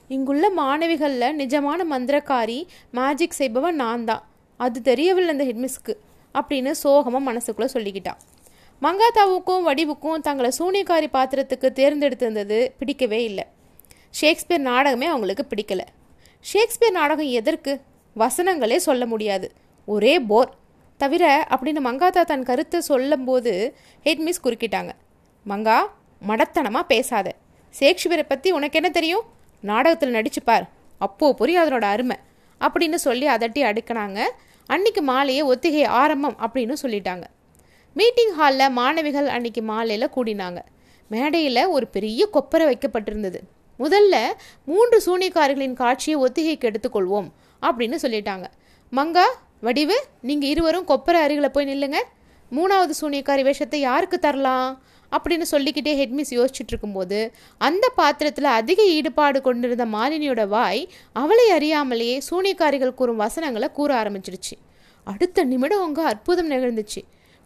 இங்குள்ள 0.08 0.46
மாணவிகளில் 0.58 1.36
நிஜமான 1.42 1.82
மந்திரக்காரி 1.92 2.60
மேஜிக் 2.92 3.40
செய்பவன் 3.40 3.76
நான் 3.76 4.06
தான். 4.06 4.24
அது 4.58 4.82
தெரியவில்லை 4.82 5.32
அந்த 5.34 5.46
ஹெட்மிஸ்க்கு 5.50 5.94
அப்படின்னு 6.34 6.72
சோகமாக 6.72 7.24
மனசுக்குள்ளே 7.28 7.68
சொல்லிக்கிட்டான் 7.74 8.20
மங்காத்தாவுக்கும் 8.82 9.64
வடிவுக்கும் 9.68 10.16
தங்களை 10.16 10.52
சூனியக்காரி 10.60 11.08
பாத்திரத்துக்கு 11.14 11.72
தேர்ந்தெடுத்திருந்தது 11.80 12.72
பிடிக்கவே 12.78 13.24
இல்லை. 13.24 13.46
ஷேக்ஸ்பியர் 14.10 14.62
நாடகமே 14.62 15.06
அவங்களுக்கு 15.06 15.48
பிடிக்கல. 15.50 15.80
ஷேக்ஸ்பியர் 16.40 16.94
நாடகம் 16.94 17.26
எதற்கு? 17.26 17.82
வசனங்களே 18.16 18.76
சொல்ல 18.76 19.06
முடியாது. 19.06 19.52
ஒரே 19.86 20.20
போர். 20.20 20.56
தவிர 20.98 21.48
அப்படின்னு 21.50 21.80
மங்காத்தா 21.84 22.22
தன் 22.22 22.44
கருத்தை 22.44 22.82
சொல்லும்போது 22.82 23.76
ஹெட்மிஸ் 24.04 24.42
குறுக்கிட்டாங்க. 24.44 24.90
மங்கா 25.48 25.78
மடத்தனமாக 26.28 26.82
பேசாத. 26.88 27.36
ஷேக்ஸ்பியரை 27.80 28.24
பற்றி 28.28 28.52
உனக்கு 28.52 28.76
என்ன 28.76 28.90
தெரியும்? 28.90 29.24
நாடகத்தில் 29.62 30.14
நடிச்சுப்பார் 30.14 30.44
பார். 30.44 30.70
அப்போ 30.98 31.34
புரியும் 31.34 31.64
அதனோட 31.64 31.82
அருமை. 31.82 32.16
அப்படின்னு 32.62 32.96
சொல்லி 32.96 33.28
அதட்டி 33.28 33.62
அடுக்கினாங்க. 33.72 34.20
அன்னைக்கு 34.66 35.02
மாலையே 35.02 35.42
ஒத்திகை 35.42 35.84
ஆரம்பம் 35.84 36.38
அப்படின்னு 36.40 36.74
சொல்லிட்டாங்க. 36.82 37.24
மீட்டிங் 38.00 38.34
ஹாலில் 38.40 38.76
மாணவிகள் 38.80 39.28
அன்னைக்கு 39.36 39.62
மாலையில் 39.70 40.14
கூடினாங்க. 40.16 40.60
மேடையில் 41.12 41.62
ஒரு 41.76 41.86
பெரிய 41.96 42.22
கொப்பரை 42.34 42.66
வைக்கப்பட்டிருந்தது. 42.70 43.40
முதல்ல 43.80 44.16
மூன்று 44.66 44.98
சூனியக்காரர்களின் 45.06 45.80
காட்சியை 45.82 46.18
ஒத்திகைக்கு 46.20 46.66
எடுத்துக்கொள்வோம் 46.70 47.30
அப்படின்னு 47.62 47.98
சொல்லிட்டாங்க. 48.06 48.46
மங்கா 48.92 49.26
வடிவு 49.62 49.98
நீங்கள் 50.22 50.50
இருவரும் 50.50 50.88
கொப்பரை 50.88 51.20
அருகில் 51.26 51.54
போய் 51.56 51.70
நில்லுங்க. 51.72 52.00
மூணாவது 52.58 52.94
சூனியக்காரி 53.02 53.44
வேஷத்தை 53.44 53.80
யாருக்கு 53.80 54.20
தரலாம்? 54.20 54.70
அப்படின்னு 55.16 55.46
சொல்லிக்கிட்டே 55.52 55.94
ஹெட்மிஸ் 56.00 56.34
யோசிச்சுட்டு 56.38 56.72
இருக்கும்போது 56.72 57.20
அந்த 57.68 57.86
பாத்திரத்தில் 58.00 58.50
அதிக 58.60 58.80
ஈடுபாடு 58.98 59.40
கொண்டிருந்த 59.42 59.86
மாலினியோட 59.96 60.48
வாய் 60.48 60.82
அவளை 61.22 61.46
அறியாமலேயே 61.58 62.18
சூனியக்காரிகள் 62.30 62.98
கூறும் 63.00 63.22
வசனங்களை 63.26 63.70
கூற 63.78 63.92
ஆரம்பிச்சிடுச்சு. 64.04 64.56
அடுத்த 65.14 65.44
நிமிடம் 65.44 65.86
அங்கே 65.88 66.04
அற்புதம் 66.12 66.52
நிகழ்ந்துச்சு. 66.52 67.02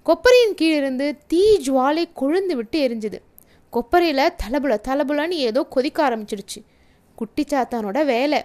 கொப்பரையின் 0.07 0.55
கீழிருந்து 0.59 1.05
தீ 1.27 1.41
ஜுவாலை 1.65 2.03
கொழுந்து 2.21 2.51
விட்டு 2.51 2.77
எரிஞ்சுது. 2.87 3.19
கொப்பரையில் 3.73 4.33
தலபுல 4.41 4.73
தலபுலன்னு 4.87 5.37
ஏதோ 5.49 5.61
கொதிக்க 5.75 5.99
ஆரம்பிச்சிடுச்சு. 6.07 6.59
குட்டி 7.15 7.43
சாத்தானோட 7.43 8.05
வேலை. 8.05 8.39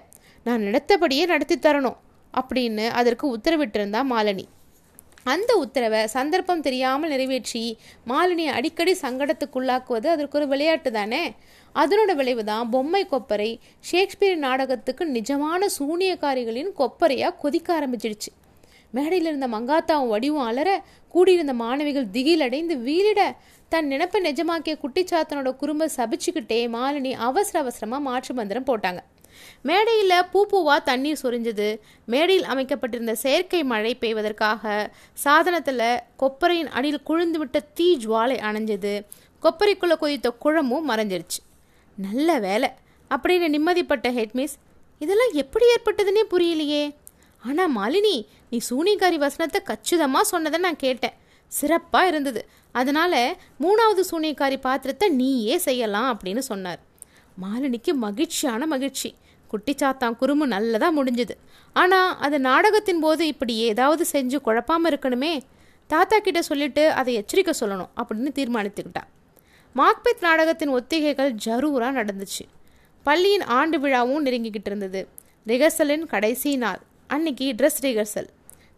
நான் 0.47 0.61
நினைத்தபடியே 0.61 1.27
நடத்தி 1.27 1.57
தரணும் 1.57 1.99
அப்படின்னு 2.35 2.87
அதற்கு 3.01 3.37
உத்தரவிட்டிருந்தா 3.37 4.03
மாலினி. 4.13 4.47
அந்த 5.25 5.51
உத்தரவை 5.57 6.03
சந்தர்ப்பம் 6.07 6.65
தெரியாமல் 6.67 7.13
நிறைவேற்றி 7.15 7.65
மாலினியை 8.11 8.53
அடிக்கடி 8.59 8.97
சங்கடத்துக்குள்ளாக்குவது 9.03 10.09
அதற்கு 10.15 10.39
ஒரு 10.39 10.49
விளையாட்டு 10.49 10.93
தானே? 10.93 11.23
அதனோட 11.75 12.13
விளைவு 12.15 12.45
தான் 12.45 12.71
பொம்மை 12.71 13.07
கொப்பரை 13.11 13.51
ஷேக்ஸ்பியர் 13.91 14.45
நாடகத்துக்கு 14.47 15.05
நிஜமான 15.17 15.67
சூனியக்காரிகளின் 15.79 16.71
கொப்பரையாக 16.83 17.41
கொதிக்க 17.45 17.81
ஆரம்பிச்சிடுச்சு. 17.81 18.31
மேடையில் 18.91 19.29
இருந்த 19.29 19.49
மங்காத்தாவும் 19.49 20.13
வடிவும் 20.13 20.47
அலற 20.51 20.85
கூடியிருந்த 21.09 21.55
மாணவிகள் 21.55 22.07
திகிலடைந்து 22.13 22.75
வீலிட 22.87 23.37
தன் 23.69 23.87
நினப்பை 23.87 24.19
நிஜமாக்கிய 24.23 24.75
குட்டிச்சாத்தனோட 24.83 25.51
குறும்ப 25.61 25.89
சபிச்சுக்கிட்டே 25.97 26.61
மாலினி 26.77 27.13
அவசர 27.13 27.59
அவசரமாக 27.59 28.03
மாற்று 28.03 28.35
மந்திரம் 28.35 28.65
போட்டாங்க. 28.65 29.01
மேடையில் 29.63 30.25
பூ 30.31 30.47
பூவா 30.53 30.83
தண்ணீர் 30.83 31.21
சொரிஞ்சது. 31.23 31.79
மேடையில் 32.05 32.45
அமைக்கப்பட்டிருந்த 32.45 33.15
செயற்கை 33.15 33.65
மழை 33.65 33.95
பெய்வதற்காக 33.95 34.91
சாதனத்தில் 35.13 35.85
கொப்பரையின் 36.23 36.71
அடியில் 36.79 37.03
குழுந்து 37.03 37.39
விட்ட 37.39 37.61
தீ 37.61 37.97
ஜுவாலை 37.97 38.37
அணைஞ்சது. 38.51 38.95
கொப்பரைக்குள்ளே 39.43 39.97
கொதித்த 40.01 40.31
குழம்பும் 40.45 40.89
மறைஞ்சிருச்சு. 40.89 41.41
நல்ல 41.97 42.39
வேலை. 42.39 42.71
அப்படின்னு 43.11 43.49
நிம்மதிப்பட்ட 43.55 44.09
ஹெட்மிஸ் 44.11 44.57
இதெல்லாம் 44.99 45.33
எப்படி 45.33 45.65
ஏற்பட்டதுன்னே 45.75 46.25
புரியலையே. 46.31 46.95
ஆனால் 47.43 47.75
மாலினி 47.77 48.17
நீ 48.51 48.59
சூனிகாரி 48.71 49.17
வசனத்தை 49.17 49.63
கச்சிதமாக 49.63 50.25
சொன்னதை 50.25 50.61
நான் 50.61 50.77
கேட்டேன். 50.77 51.17
சிறப்பாக 51.47 52.07
இருந்தது. 52.07 52.49
அதனால் 52.73 53.37
மூணாவது 53.61 54.03
சூனியக்காரி 54.11 54.61
பாத்திரத்தை 54.61 55.09
நீயே 55.09 55.59
செய்யலாம் 55.59 56.09
அப்படின்னு 56.13 56.39
சொன்னார். 56.39 56.81
மாலினிக்கு 57.43 57.93
மகிழ்ச்சியான 57.93 58.67
மகிழ்ச்சி. 58.67 59.15
குட்டிச்சாத்தான் 59.51 60.17
குறும்பு 60.17 60.47
நல்லதாக 60.47 61.05
முடிஞ்சுது. 61.05 61.35
ஆனால் 61.73 62.17
அது 62.19 62.41
நாடகத்தின் 62.41 63.01
போது 63.01 63.27
இப்படி 63.27 63.57
ஏதாவது 63.57 64.07
செஞ்சு 64.13 64.39
குழப்பாமல் 64.45 64.91
இருக்கணுமே? 64.93 65.41
தாத்தா 65.87 66.19
கிட்ட 66.19 66.43
சொல்லிட்டு 66.43 66.91
அதை 66.91 67.15
எச்சரிக்கை 67.15 67.55
சொல்லணும் 67.61 67.93
அப்படின்னு 67.97 68.31
தீர்மானித்துக்கிட்டா. 68.39 69.05
மாக்பெத் 69.77 70.21
நாடகத்தின் 70.21 70.69
ஒத்திகைகள் 70.69 71.35
ஜரூராக 71.45 71.97
நடந்துச்சு. 72.01 72.45
பள்ளியின் 73.03 73.43
ஆண்டு 73.43 73.79
விழாவும் 73.79 74.27
நெருங்கிக்கிட்டு 74.27 74.71
இருந்தது. 74.73 75.09
ரிஹர்சலின் 75.47 76.07
கடைசி 76.07 76.57
நாள். 76.57 76.81
அன்னைக்கு 77.07 77.55
ட்ரெஸ் 77.59 77.81
ரிஹர்சல் 77.81 78.29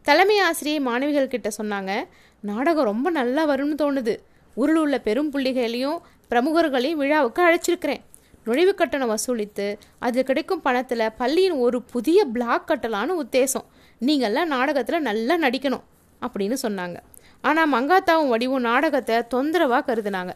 தலைமை 0.03 0.39
ஆசிரியை 0.39 0.81
மாணவிகள் 0.81 1.29
கிட்ட 1.29 1.49
சொன்னாங்க 1.59 1.93
நாடகம் 2.41 2.85
ரொம்ப 2.85 3.11
நல்லா 3.11 3.49
வரும்னு 3.49 3.77
தோணுது. 3.83 4.15
ஊரில் 4.55 4.77
உள்ள 4.77 4.99
பெரும் 4.99 5.33
புள்ளிகளையும் 5.33 5.99
பிரமுகர்களையும் 6.31 7.01
விழாவுக்கு 7.03 7.41
அழைச்சிருக்கிறேன். 7.43 8.01
நுழைவு 8.45 8.75
கட்டணம் 8.75 9.15
வசூலித்து 9.15 9.79
அது 9.99 10.25
கிடைக்கும் 10.25 10.61
பணத்தில் 10.61 11.13
பள்ளியின் 11.17 11.53
ஒரு 11.53 11.83
புதிய 11.83 12.25
பிளாக் 12.25 12.69
கட்டலான்னு 12.69 13.17
உத்தேசம். 13.25 13.67
நீங்கள்லாம் 14.01 14.53
நாடகத்தில் 14.55 15.07
நல்லா 15.09 15.39
நடிக்கணும் 15.39 15.85
அப்படின்னு 16.27 16.57
சொன்னாங்க. 16.63 16.97
ஆனால் 17.41 17.73
மங்காத்தாவும் 17.73 18.33
வடிவும் 18.33 18.67
நாடகத்தை 18.71 19.19
தொந்தரவாக 19.35 19.95
கருதுனாங்க. 19.95 20.35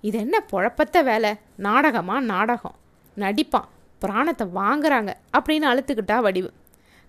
இது 0.00 0.18
என்ன 0.18 0.44
புழப்பத்த 0.52 1.02
வேலை? 1.02 1.34
நாடகமாக 1.56 2.20
நாடகம்? 2.20 2.76
நடிப்பான். 3.16 3.68
பிராணத்தை 4.02 4.46
வாங்குறாங்க 4.54 5.10
அப்படின்னு 5.38 5.66
அழுத்துக்கிட்டா 5.72 6.18
வடிவு. 6.20 6.50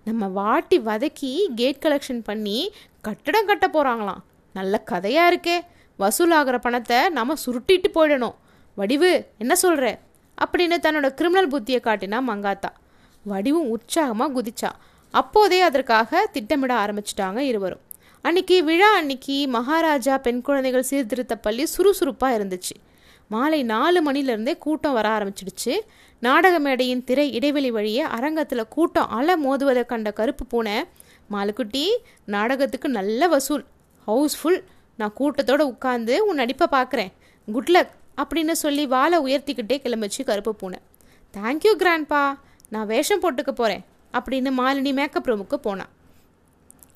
நம்ம 0.04 0.28
வாட்டி 0.28 0.80
வதக்கி 0.80 1.32
கேட் 1.56 1.82
கலெக்ஷன் 1.82 2.24
பண்ணி 2.24 2.74
கட்டடம் 3.02 3.46
கட்ட 3.46 3.68
போகிறாங்களாம் 3.68 4.22
நல்ல 4.54 4.78
கதையாக 4.78 5.36
இருக்கே. 5.36 5.58
வசூலாகிற 6.00 6.58
பணத்தை 6.58 7.10
நம்ம 7.10 7.34
சுருட்டிட்டு 7.46 7.90
போயிடணும். 7.94 8.36
வடிவு 8.76 9.28
என்ன 9.38 9.56
சொல்கிற 9.56 10.00
அப்படின்னு 10.42 10.78
தன்னோட 10.86 11.08
கிரிமினல் 11.10 11.50
புத்தியை 11.50 11.80
காட்டினா 11.88 12.20
மங்காத்தா. 12.30 12.72
வடிவும் 13.26 13.70
உற்சாகமாக 13.74 14.42
குதிச்சா. 14.42 14.72
அப்போதே 15.12 15.62
அதற்காக 15.62 16.30
திட்டமிட 16.32 16.74
ஆரம்பிச்சிட்டாங்க 16.86 17.38
இருவரும். 17.38 17.80
அன்னைக்கு 18.22 18.64
விழா 18.64 18.90
அன்னைக்கு 18.96 19.48
மகாராஜா 19.48 20.18
பெண் 20.18 20.42
குழந்தைகள் 20.42 20.84
சீர்திருத்த 20.84 21.36
பள்ளி 21.36 21.66
சுறுசுறுப்பாக 21.66 22.38
இருந்துச்சு. 22.38 22.76
மாலை 23.32 23.60
நாலு 23.64 24.00
மணிலேருந்தே 24.08 24.54
கூட்டம் 24.58 24.94
வர 24.94 25.08
ஆரம்பிச்சிடுச்சு. 25.10 25.74
நாடக 26.24 26.56
மேடையின் 26.60 27.04
திரை 27.04 27.26
இடைவெளி 27.34 27.70
வழியே 27.72 28.04
அரங்கத்தில் 28.16 28.72
கூட்டம் 28.76 29.12
அலை 29.18 29.36
மோதுவதை 29.46 29.84
கண்ட 29.86 30.10
கருப்பு 30.12 30.46
பூனை 30.46 30.76
மாலுக்குட்டி 31.32 31.84
நாடகத்துக்கு 32.26 32.90
நல்ல 32.90 33.28
வசூல் 33.28 33.64
ஹவுஸ்ஃபுல் 34.08 34.60
நான் 34.98 35.14
கூட்டத்தோடு 35.20 35.66
உட்காந்து 35.68 36.18
உன் 36.30 36.40
நடிப்பை 36.42 36.68
பார்க்குறேன் 36.72 37.12
குட்லக் 37.54 37.94
அப்படின்னு 38.22 38.56
சொல்லி 38.64 38.86
வாழை 38.96 39.18
உயர்த்திக்கிட்டே 39.28 39.78
கிளம்பிச்சு 39.86 40.24
கருப்பு 40.26 40.54
பூனை. 40.56 40.80
தேங்க்யூ 41.34 41.74
கிராண்ட்பா 41.84 42.24
நான் 42.74 42.90
வேஷம் 42.94 43.24
போட்டுக்க 43.24 43.52
போகிறேன் 43.52 43.86
அப்படின்னு 44.18 44.52
மாலினி 44.60 44.94
மேக்கப் 45.00 45.30
ரூமுக்கு 45.30 45.58
போனான் 45.68 45.92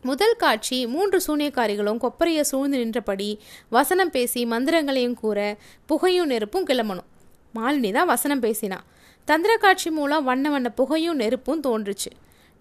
முதல் 0.06 0.36
காட்சி 0.36 0.88
மூன்று 0.88 1.22
சூனியக்காரிகளும் 1.28 2.00
கொப்பரையை 2.00 2.42
சூழ்ந்து 2.42 2.78
நின்றபடி 2.78 3.40
வசனம் 3.70 4.10
பேசி 4.10 4.46
மந்திரங்களையும் 4.46 5.14
கூற 5.14 5.58
புகையும் 5.86 6.26
நெருப்பும் 6.26 6.68
கிளம்பணும். 6.68 7.08
மாலினி 7.56 7.92
தான் 7.92 8.06
வசனம் 8.06 8.42
பேசினா. 8.42 8.78
தந்திர 9.26 9.58
காட்சி 9.58 9.90
மூலம் 9.90 10.24
வண்ண 10.24 10.50
வண்ண 10.50 10.70
புகையும் 10.70 11.16
நெருப்பும் 11.16 11.64
தோன்றுச்சு. 11.64 12.12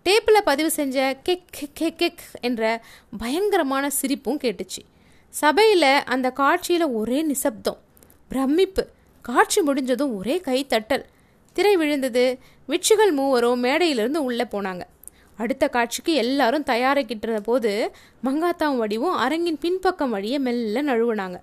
டேப்பில் 0.05 0.41
பதிவு 0.45 0.71
செஞ்ச 0.71 1.17
கெக் 1.29 1.43
கெக் 1.59 1.95
கெக் 2.03 2.25
என்ற 2.41 2.85
பயங்கரமான 3.19 3.91
சிரிப்பும் 3.91 4.41
கேட்டுச்சு. 4.41 4.83
சபையில் 5.31 5.91
அந்த 6.15 6.31
காட்சியில் 6.31 6.87
ஒரே 6.87 7.23
நிசப்தம். 7.23 7.79
பிரமிப்பு. 8.29 8.87
காட்சி 9.23 9.61
முடிஞ்சதும் 9.61 10.17
ஒரே 10.17 10.39
கை 10.41 10.67
தட்டல் 10.71 11.05
திரை 11.53 11.77
விழுந்தது. 11.77 12.39
விட்சுகள் 12.67 13.13
மூவரும் 13.13 13.65
மேடையிலிருந்து 13.65 14.17
உள்ளே 14.17 14.45
போனாங்க. 14.45 14.83
அடுத்த 15.39 15.69
காட்சிக்கு 15.69 16.13
எல்லாரும் 16.15 16.67
தயாராகிட்டு 16.67 17.41
போது 17.41 17.71
மங்காத்தாவும் 18.25 18.81
வடிவும் 18.83 19.17
அரங்கின் 19.17 19.59
பின்பக்கம் 19.59 20.11
வழியே 20.11 20.39
மெல்ல 20.39 20.83
நழுவுனாங்க. 20.83 21.37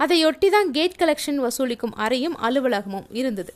அதையொட்டி 0.00 0.48
தான் 0.50 0.70
கேட் 0.70 0.98
கலெக்ஷன் 0.98 1.40
வசூலிக்கும் 1.46 1.94
அறையும் 1.96 2.36
அலுவலகமும் 2.36 3.08
இருந்தது. 3.10 3.52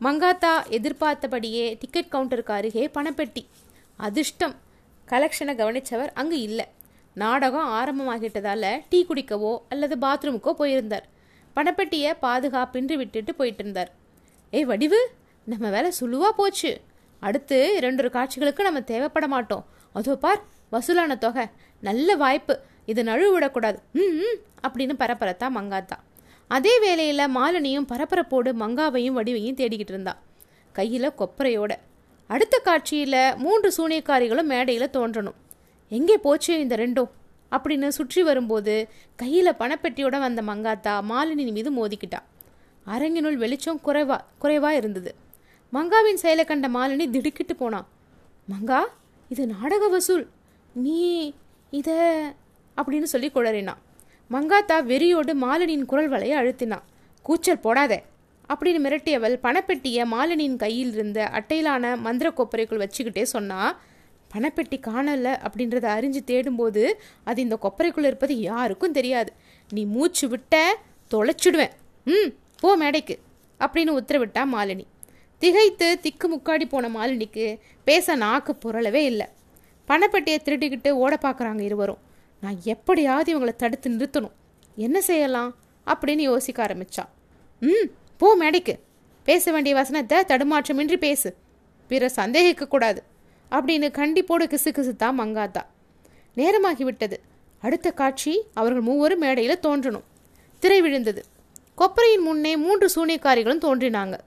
மங்காத்தா 0.00 0.52
எதிர்பார்த்தபடியே 0.68 1.76
டிக்கெட் 1.80 2.12
கவுண்டருக்கு 2.12 2.52
அருகே 2.52 2.90
பணப்பெட்டி. 2.94 3.42
அதிர்ஷ்டம். 3.98 4.54
கலெக்ஷனை 5.08 5.52
கவனித்தவர் 5.60 6.12
அங்கு 6.14 6.38
இல்லை. 6.40 6.66
நாடகம் 7.16 7.68
ஆரம்பமாகிட்டதால 7.78 8.64
டீ 8.88 8.98
குடிக்கவோ 9.08 9.52
அல்லது 9.68 9.94
பாத்ரூமுக்கோ 9.96 10.52
போயிருந்தார். 10.52 11.06
பணப்பெட்டியை 11.56 12.10
பாதுகாப்பின்றி 12.22 12.94
விட்டுட்டு 12.94 13.34
போயிட்டு 13.34 13.62
இருந்தார் 13.62 13.90
ஏய் 14.52 14.64
வடிவு! 14.64 14.98
நம்ம 15.46 15.66
வேலை 15.70 15.90
சுழுவாக 16.00 16.32
போச்சு. 16.36 16.70
அடுத்து 17.20 17.74
இரண்டு 17.76 18.10
காட்சிகளுக்கு 18.10 18.62
நம்ம 18.62 18.80
தேவைப்பட 18.80 19.26
மாட்டோம் 19.26 19.64
அதோ 19.92 20.16
பார் 20.16 20.42
வசூலான 20.72 21.18
தொகை. 21.18 21.46
நல்ல 21.80 22.16
வாய்ப்பு. 22.16 22.60
இது 22.86 23.02
நழுவிடக்கூடாது. 23.02 23.76
ம் 23.92 24.36
அப்படின்னு 24.62 24.94
பரபரத்தா 24.98 25.46
மங்காத்தா. 25.54 25.98
அதே 26.48 26.78
வேளையில் 26.78 27.34
மாலினியும் 27.36 27.86
பரபரப்போடு 27.92 28.52
மங்காவையும் 28.52 29.16
வடிவையும் 29.18 29.58
தேடிக்கிட்டு 29.60 29.94
இருந்தா. 29.94 30.18
கையில் 30.72 31.10
கொப்பரையோட. 31.10 31.72
அடுத்த 32.26 32.58
காட்சியில் 32.58 33.36
மூன்று 33.36 33.68
சூனியக்காரிகளும் 33.76 34.42
மேடையில் 34.42 34.88
தோன்றணும். 34.88 35.34
எங்கே 35.88 36.16
போச்சு 36.16 36.60
இந்த 36.60 36.76
ரெண்டும்? 36.76 37.08
அப்படின்னு 37.50 37.88
சுற்றி 37.88 38.22
வரும்போது 38.22 38.88
கையில் 39.16 39.58
பணப்பெட்டியோட 39.58 40.18
வந்த 40.18 40.42
மங்காத்தா 40.42 41.00
மாலினி 41.10 41.52
மீது 41.52 41.72
மோதிக்கிட்டா. 41.72 42.20
அரங்கினுள் 42.86 43.36
வெளிச்சம் 43.36 43.80
குறைவா 43.84 44.20
குறைவாக 44.38 44.76
இருந்தது. 44.76 45.14
மங்காவின் 45.76 46.22
செயலை 46.22 46.44
கண்ட 46.44 46.68
மாலினி 46.68 47.06
திடுக்கிட்டு 47.10 47.56
போனான் 47.56 47.86
மங்கா 48.52 48.80
இது 49.28 49.46
நாடக 49.46 49.84
வசூல். 49.88 50.26
நீ 50.84 51.00
இத 51.70 51.90
அப்படின்னு 52.76 53.08
சொல்லி 53.12 53.28
குழறினான் 53.34 53.80
மங்காத்தா 54.30 54.76
வெறியோடு 54.90 55.32
மாலினியின் 55.44 55.88
குரல் 55.90 56.10
வலையை 56.10 56.36
அழுத்தினான் 56.40 56.86
கூச்சல் 57.22 57.64
போடாதே 57.64 57.98
அப்படின்னு 58.52 58.80
மிரட்டியவள் 58.86 59.34
பணப்பெட்டியை 59.42 60.02
மாலினியின் 60.12 60.56
கையில் 60.56 60.92
இருந்த 60.92 61.20
அட்டையிலான 61.38 61.94
மந்திர 61.96 62.28
கொப்பரைக்குள் 62.30 62.82
வச்சுக்கிட்டே 62.82 63.22
சொன்னா. 63.22 63.60
பணப்பெட்டி 64.34 64.78
காணல 64.86 65.28
அப்படின்றத 65.46 65.86
அறிஞ்சு 65.96 66.20
தேடும்போது 66.30 66.82
அது 67.24 67.42
இந்த 67.42 67.58
கொப்பரைக்குள்ளே 67.62 68.10
இருப்பது 68.10 68.34
யாருக்கும் 68.40 68.96
தெரியாது. 68.98 69.32
நீ 69.70 69.84
மூச்சு 69.94 70.28
விட்ட 70.28 70.54
தொலைச்சிடுவேன். 71.10 71.74
ம் 72.04 72.30
போ 72.60 72.76
மேடைக்கு 72.76 73.16
அப்படின்னு 73.60 73.98
உத்தரவிட்டா 74.00 74.44
மாலினி. 74.54 74.86
திகைத்து 75.38 76.00
திக்கு 76.00 76.36
முக்காடி 76.36 76.64
போன 76.68 76.88
மாலினிக்கு 76.88 77.58
பேச 77.84 78.14
நாக்கு 78.14 78.56
புரளவே 78.64 79.02
இல்லை. 79.04 79.26
பணப்பெட்டியை 79.88 80.38
திருட்டிக்கிட்டு 80.44 80.90
ஓட 80.90 81.18
பார்க்குறாங்க 81.22 81.60
இருவரும். 81.60 81.98
நான் 82.40 82.58
எப்படியாவது 82.64 83.38
இவங்களை 83.38 83.56
தடுத்து 83.56 83.90
நிறுத்தணும். 83.90 84.32
என்ன 84.76 85.00
செய்யலாம்? 85.00 85.54
அப்படின்னு 85.86 86.18
யோசிக்க 86.18 86.66
ஆரம்பிச்சான் 86.66 87.08
ம் 87.60 87.86
போ 88.16 88.34
மேடைக்கு. 88.36 88.78
பேச 89.24 89.52
வேண்டிய 89.52 89.74
வசனத்தை 89.74 90.18
தடுமாற்றமின்றி 90.18 90.96
பேசு. 90.96 91.34
பிற 91.88 92.10
சந்தேகிக்கக்கூடாது 92.16 92.98
அப்படின்னு 93.50 93.88
கண்டிப்போடு 93.98 94.44
கிசு 94.44 94.70
கிசுத்தா 94.70 95.08
மங்காத்தா. 95.18 95.62
நேரமாகி 96.34 96.84
விட்டது 96.84 97.20
அடுத்த 97.60 97.90
காட்சி 97.90 98.44
அவர்கள் 98.54 98.82
மூவரும் 98.82 99.18
மேடையில் 99.18 99.58
தோன்றணும். 99.58 100.02
திரை 100.58 100.80
விழுந்தது. 100.80 101.24
கொப்பரையின் 101.78 102.20
முன்னே 102.20 102.56
மூன்று 102.56 102.88
சூனியக்காரிகளும் 102.96 103.64
தோன்றினாங்க. 103.64 104.18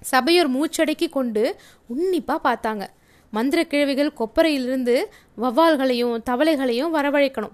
சபையோர் 0.00 0.50
மூச்சடக்கி 0.56 1.08
கொண்டு 1.08 1.56
உன்னிப்பாக 1.86 2.40
பார்த்தாங்க. 2.48 2.86
மந்திர 3.30 3.64
கிழவிகள் 3.64 4.12
கொப்பரையிலிருந்து 4.18 5.04
வவ்வால்களையும் 5.38 6.14
தவளைகளையும் 6.30 6.94
வரவழைக்கணும். 6.94 7.52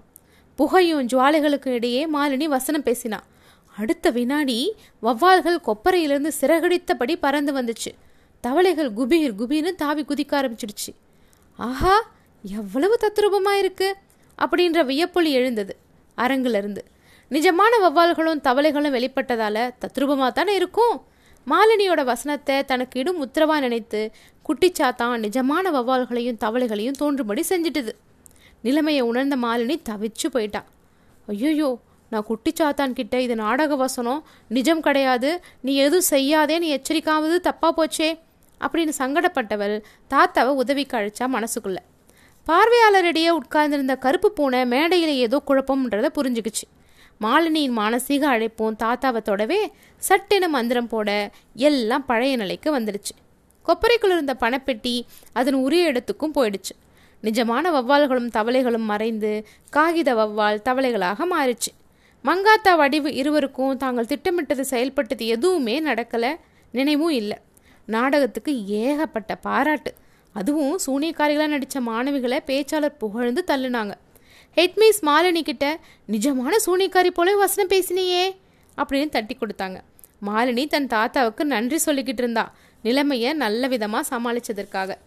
புகையும் 0.55 1.07
ஜுவாலைகளுக்கும் 1.07 1.73
இடையே 1.73 2.07
மாலினி 2.07 2.43
வசனம் 2.43 2.83
பேசினா. 2.83 3.19
அடுத்த 3.77 4.09
வினாடி 4.09 4.75
வவ்வால்கள் 5.01 5.57
கொப்பரையிலிருந்து 5.67 6.31
சிறகடித்தபடி 6.41 7.15
பறந்து 7.15 7.53
வந்துச்சு. 7.53 7.91
தவளைகள் 8.41 8.91
குபீர் 8.91 9.35
குபீர்னு 9.41 9.75
தாவி 9.75 10.05
குதிக்க 10.07 10.33
ஆரம்பிச்சிடுச்சு. 10.39 10.91
ஆஹா 11.55 12.11
எவ்வளவு 12.43 12.97
தத்ரூபமாக 13.01 13.57
இருக்கு 13.57 13.95
அப்படின்ற 14.37 14.85
வியப்பொலி 14.85 15.31
எழுந்தது 15.31 15.75
அரங்கிலிருந்து. 16.17 16.81
நிஜமான 17.31 17.71
வவ்வால்களும் 17.83 18.41
தவளைகளும் 18.43 18.95
வெளிப்பட்டதால 18.97 19.71
தத்ரூபமாக 19.81 20.31
தானே 20.31 20.55
இருக்கும்? 20.55 21.07
மாலினியோட 21.51 22.01
வசனத்தை 22.03 22.55
தனக்கு 22.65 22.95
இடும் 23.01 23.21
உத்தரவா 23.25 23.55
நினைத்து 23.65 23.99
குட்டிச்சாத்தான் 24.45 25.21
நிஜமான 25.25 25.71
வவ்வால்களையும் 25.75 26.39
தவளைகளையும் 26.43 26.97
தோன்றும்படி 27.01 27.41
செஞ்சிட்டுது. 27.49 27.91
நிலைமையை 28.63 29.03
உணர்ந்த 29.09 29.35
மாலினி 29.37 29.75
தவிச்சு 29.89 30.27
போயிட்டான் 30.35 30.67
ஐயோயோ 31.27 31.69
நான் 32.11 32.27
குட்டிச்சாத்தான் 32.29 32.95
கிட்ட 32.99 33.15
இது 33.21 33.35
நாடக 33.35 33.75
வசனம் 33.75 34.21
நிஜம் 34.57 34.83
கிடையாது 34.87 35.29
நீ 35.65 35.73
எதுவும் 35.85 36.09
செய்யாதேன்னு 36.09 36.73
எச்சரிக்காவது 36.77 37.37
தப்பா 37.49 37.69
போச்சே 37.77 38.09
அப்படின்னு 38.61 38.93
சங்கடப்பட்டவள் 39.01 39.75
தாத்தாவை 40.13 40.53
உதவிக்கு 40.61 40.97
அழைச்சா 40.99 41.25
மனசுக்குள்ள. 41.35 41.79
பார்வையாளரிடையே 42.47 43.31
உட்கார்ந்திருந்த 43.39 43.95
கருப்பு 44.05 44.31
பூனை 44.31 44.61
மேடையில் 44.65 45.15
ஏதோ 45.25 45.37
குழப்பம்ன்றதை 45.47 46.09
புரிஞ்சுக்குச்சு. 46.17 46.65
மாலினியின் 47.21 47.77
மானசீக 47.77 48.23
அழைப்பும் 48.33 48.75
தாத்தாவை 48.79 49.21
தொடவே 49.21 49.71
சட்டென 49.97 50.47
மந்திரம் 50.47 50.87
போட 50.87 51.29
எல்லாம் 51.53 52.05
பழைய 52.05 52.35
நிலைக்கு 52.35 52.79
வந்துடுச்சு. 52.79 53.13
கொப்பரைக்குள் 53.65 54.13
இருந்த 54.15 54.35
பணப்பெட்டி 54.39 55.01
அதன் 55.33 55.53
உரிய 55.53 55.85
இடத்துக்கும் 55.85 56.33
போயிடுச்சு. 56.33 56.75
நிஜமான 57.23 57.71
வவ்வால்களும் 57.71 58.29
தவளைகளும் 58.33 58.87
மறைந்து 58.91 59.47
காகித 59.69 60.15
வவ்வால் 60.15 60.61
தவளைகளாக 60.65 61.25
மாறிச்சு. 61.35 61.71
மங்காத்தா 62.23 62.75
வடிவு 62.75 63.13
இருவருக்கும் 63.13 63.77
தாங்கள் 63.77 64.05
திட்டமிட்டது 64.05 64.65
செயல்பட்டது 64.65 65.27
எதுவுமே 65.27 65.81
நடக்கலை 65.81 66.35
நினைவும் 66.71 67.09
இல்லை. 67.09 67.37
நாடகத்துக்கு 67.85 68.65
ஏகப்பட்ட 68.65 69.35
பாராட்டு. 69.35 69.93
அதுவும் 70.33 70.79
சூனியக்காரிகளாக 70.87 71.47
நடித்த 71.47 71.81
மாணவிகளை 71.81 72.39
பேச்சாளர் 72.45 72.97
புகழ்ந்து 72.97 73.43
தள்ளுனாங்க. 73.47 73.91
ஹெட்மிஸ் 74.57 74.99
மாலினி 75.07 75.41
கிட்ட 75.47 75.65
நிஜமான 76.13 76.53
சூனியக்காரி 76.65 77.09
போல 77.17 77.35
வசனம் 77.41 77.69
பேசினியே 77.73 78.23
அப்படின்னு 78.77 79.09
தட்டி 79.09 79.35
கொடுத்தாங்க. 79.41 79.77
மாலினி 80.27 80.63
தன் 80.67 80.87
தாத்தாவுக்கு 80.93 81.43
நன்றி 81.45 81.77
சொல்லிக்கிட்டு 81.85 82.23
இருந்தா. 82.23 82.45
நிலைமையை 82.83 83.31
நல்ல 83.43 83.67
விதமாக 83.73 84.03
சமாளித்ததற்காக 84.11 84.97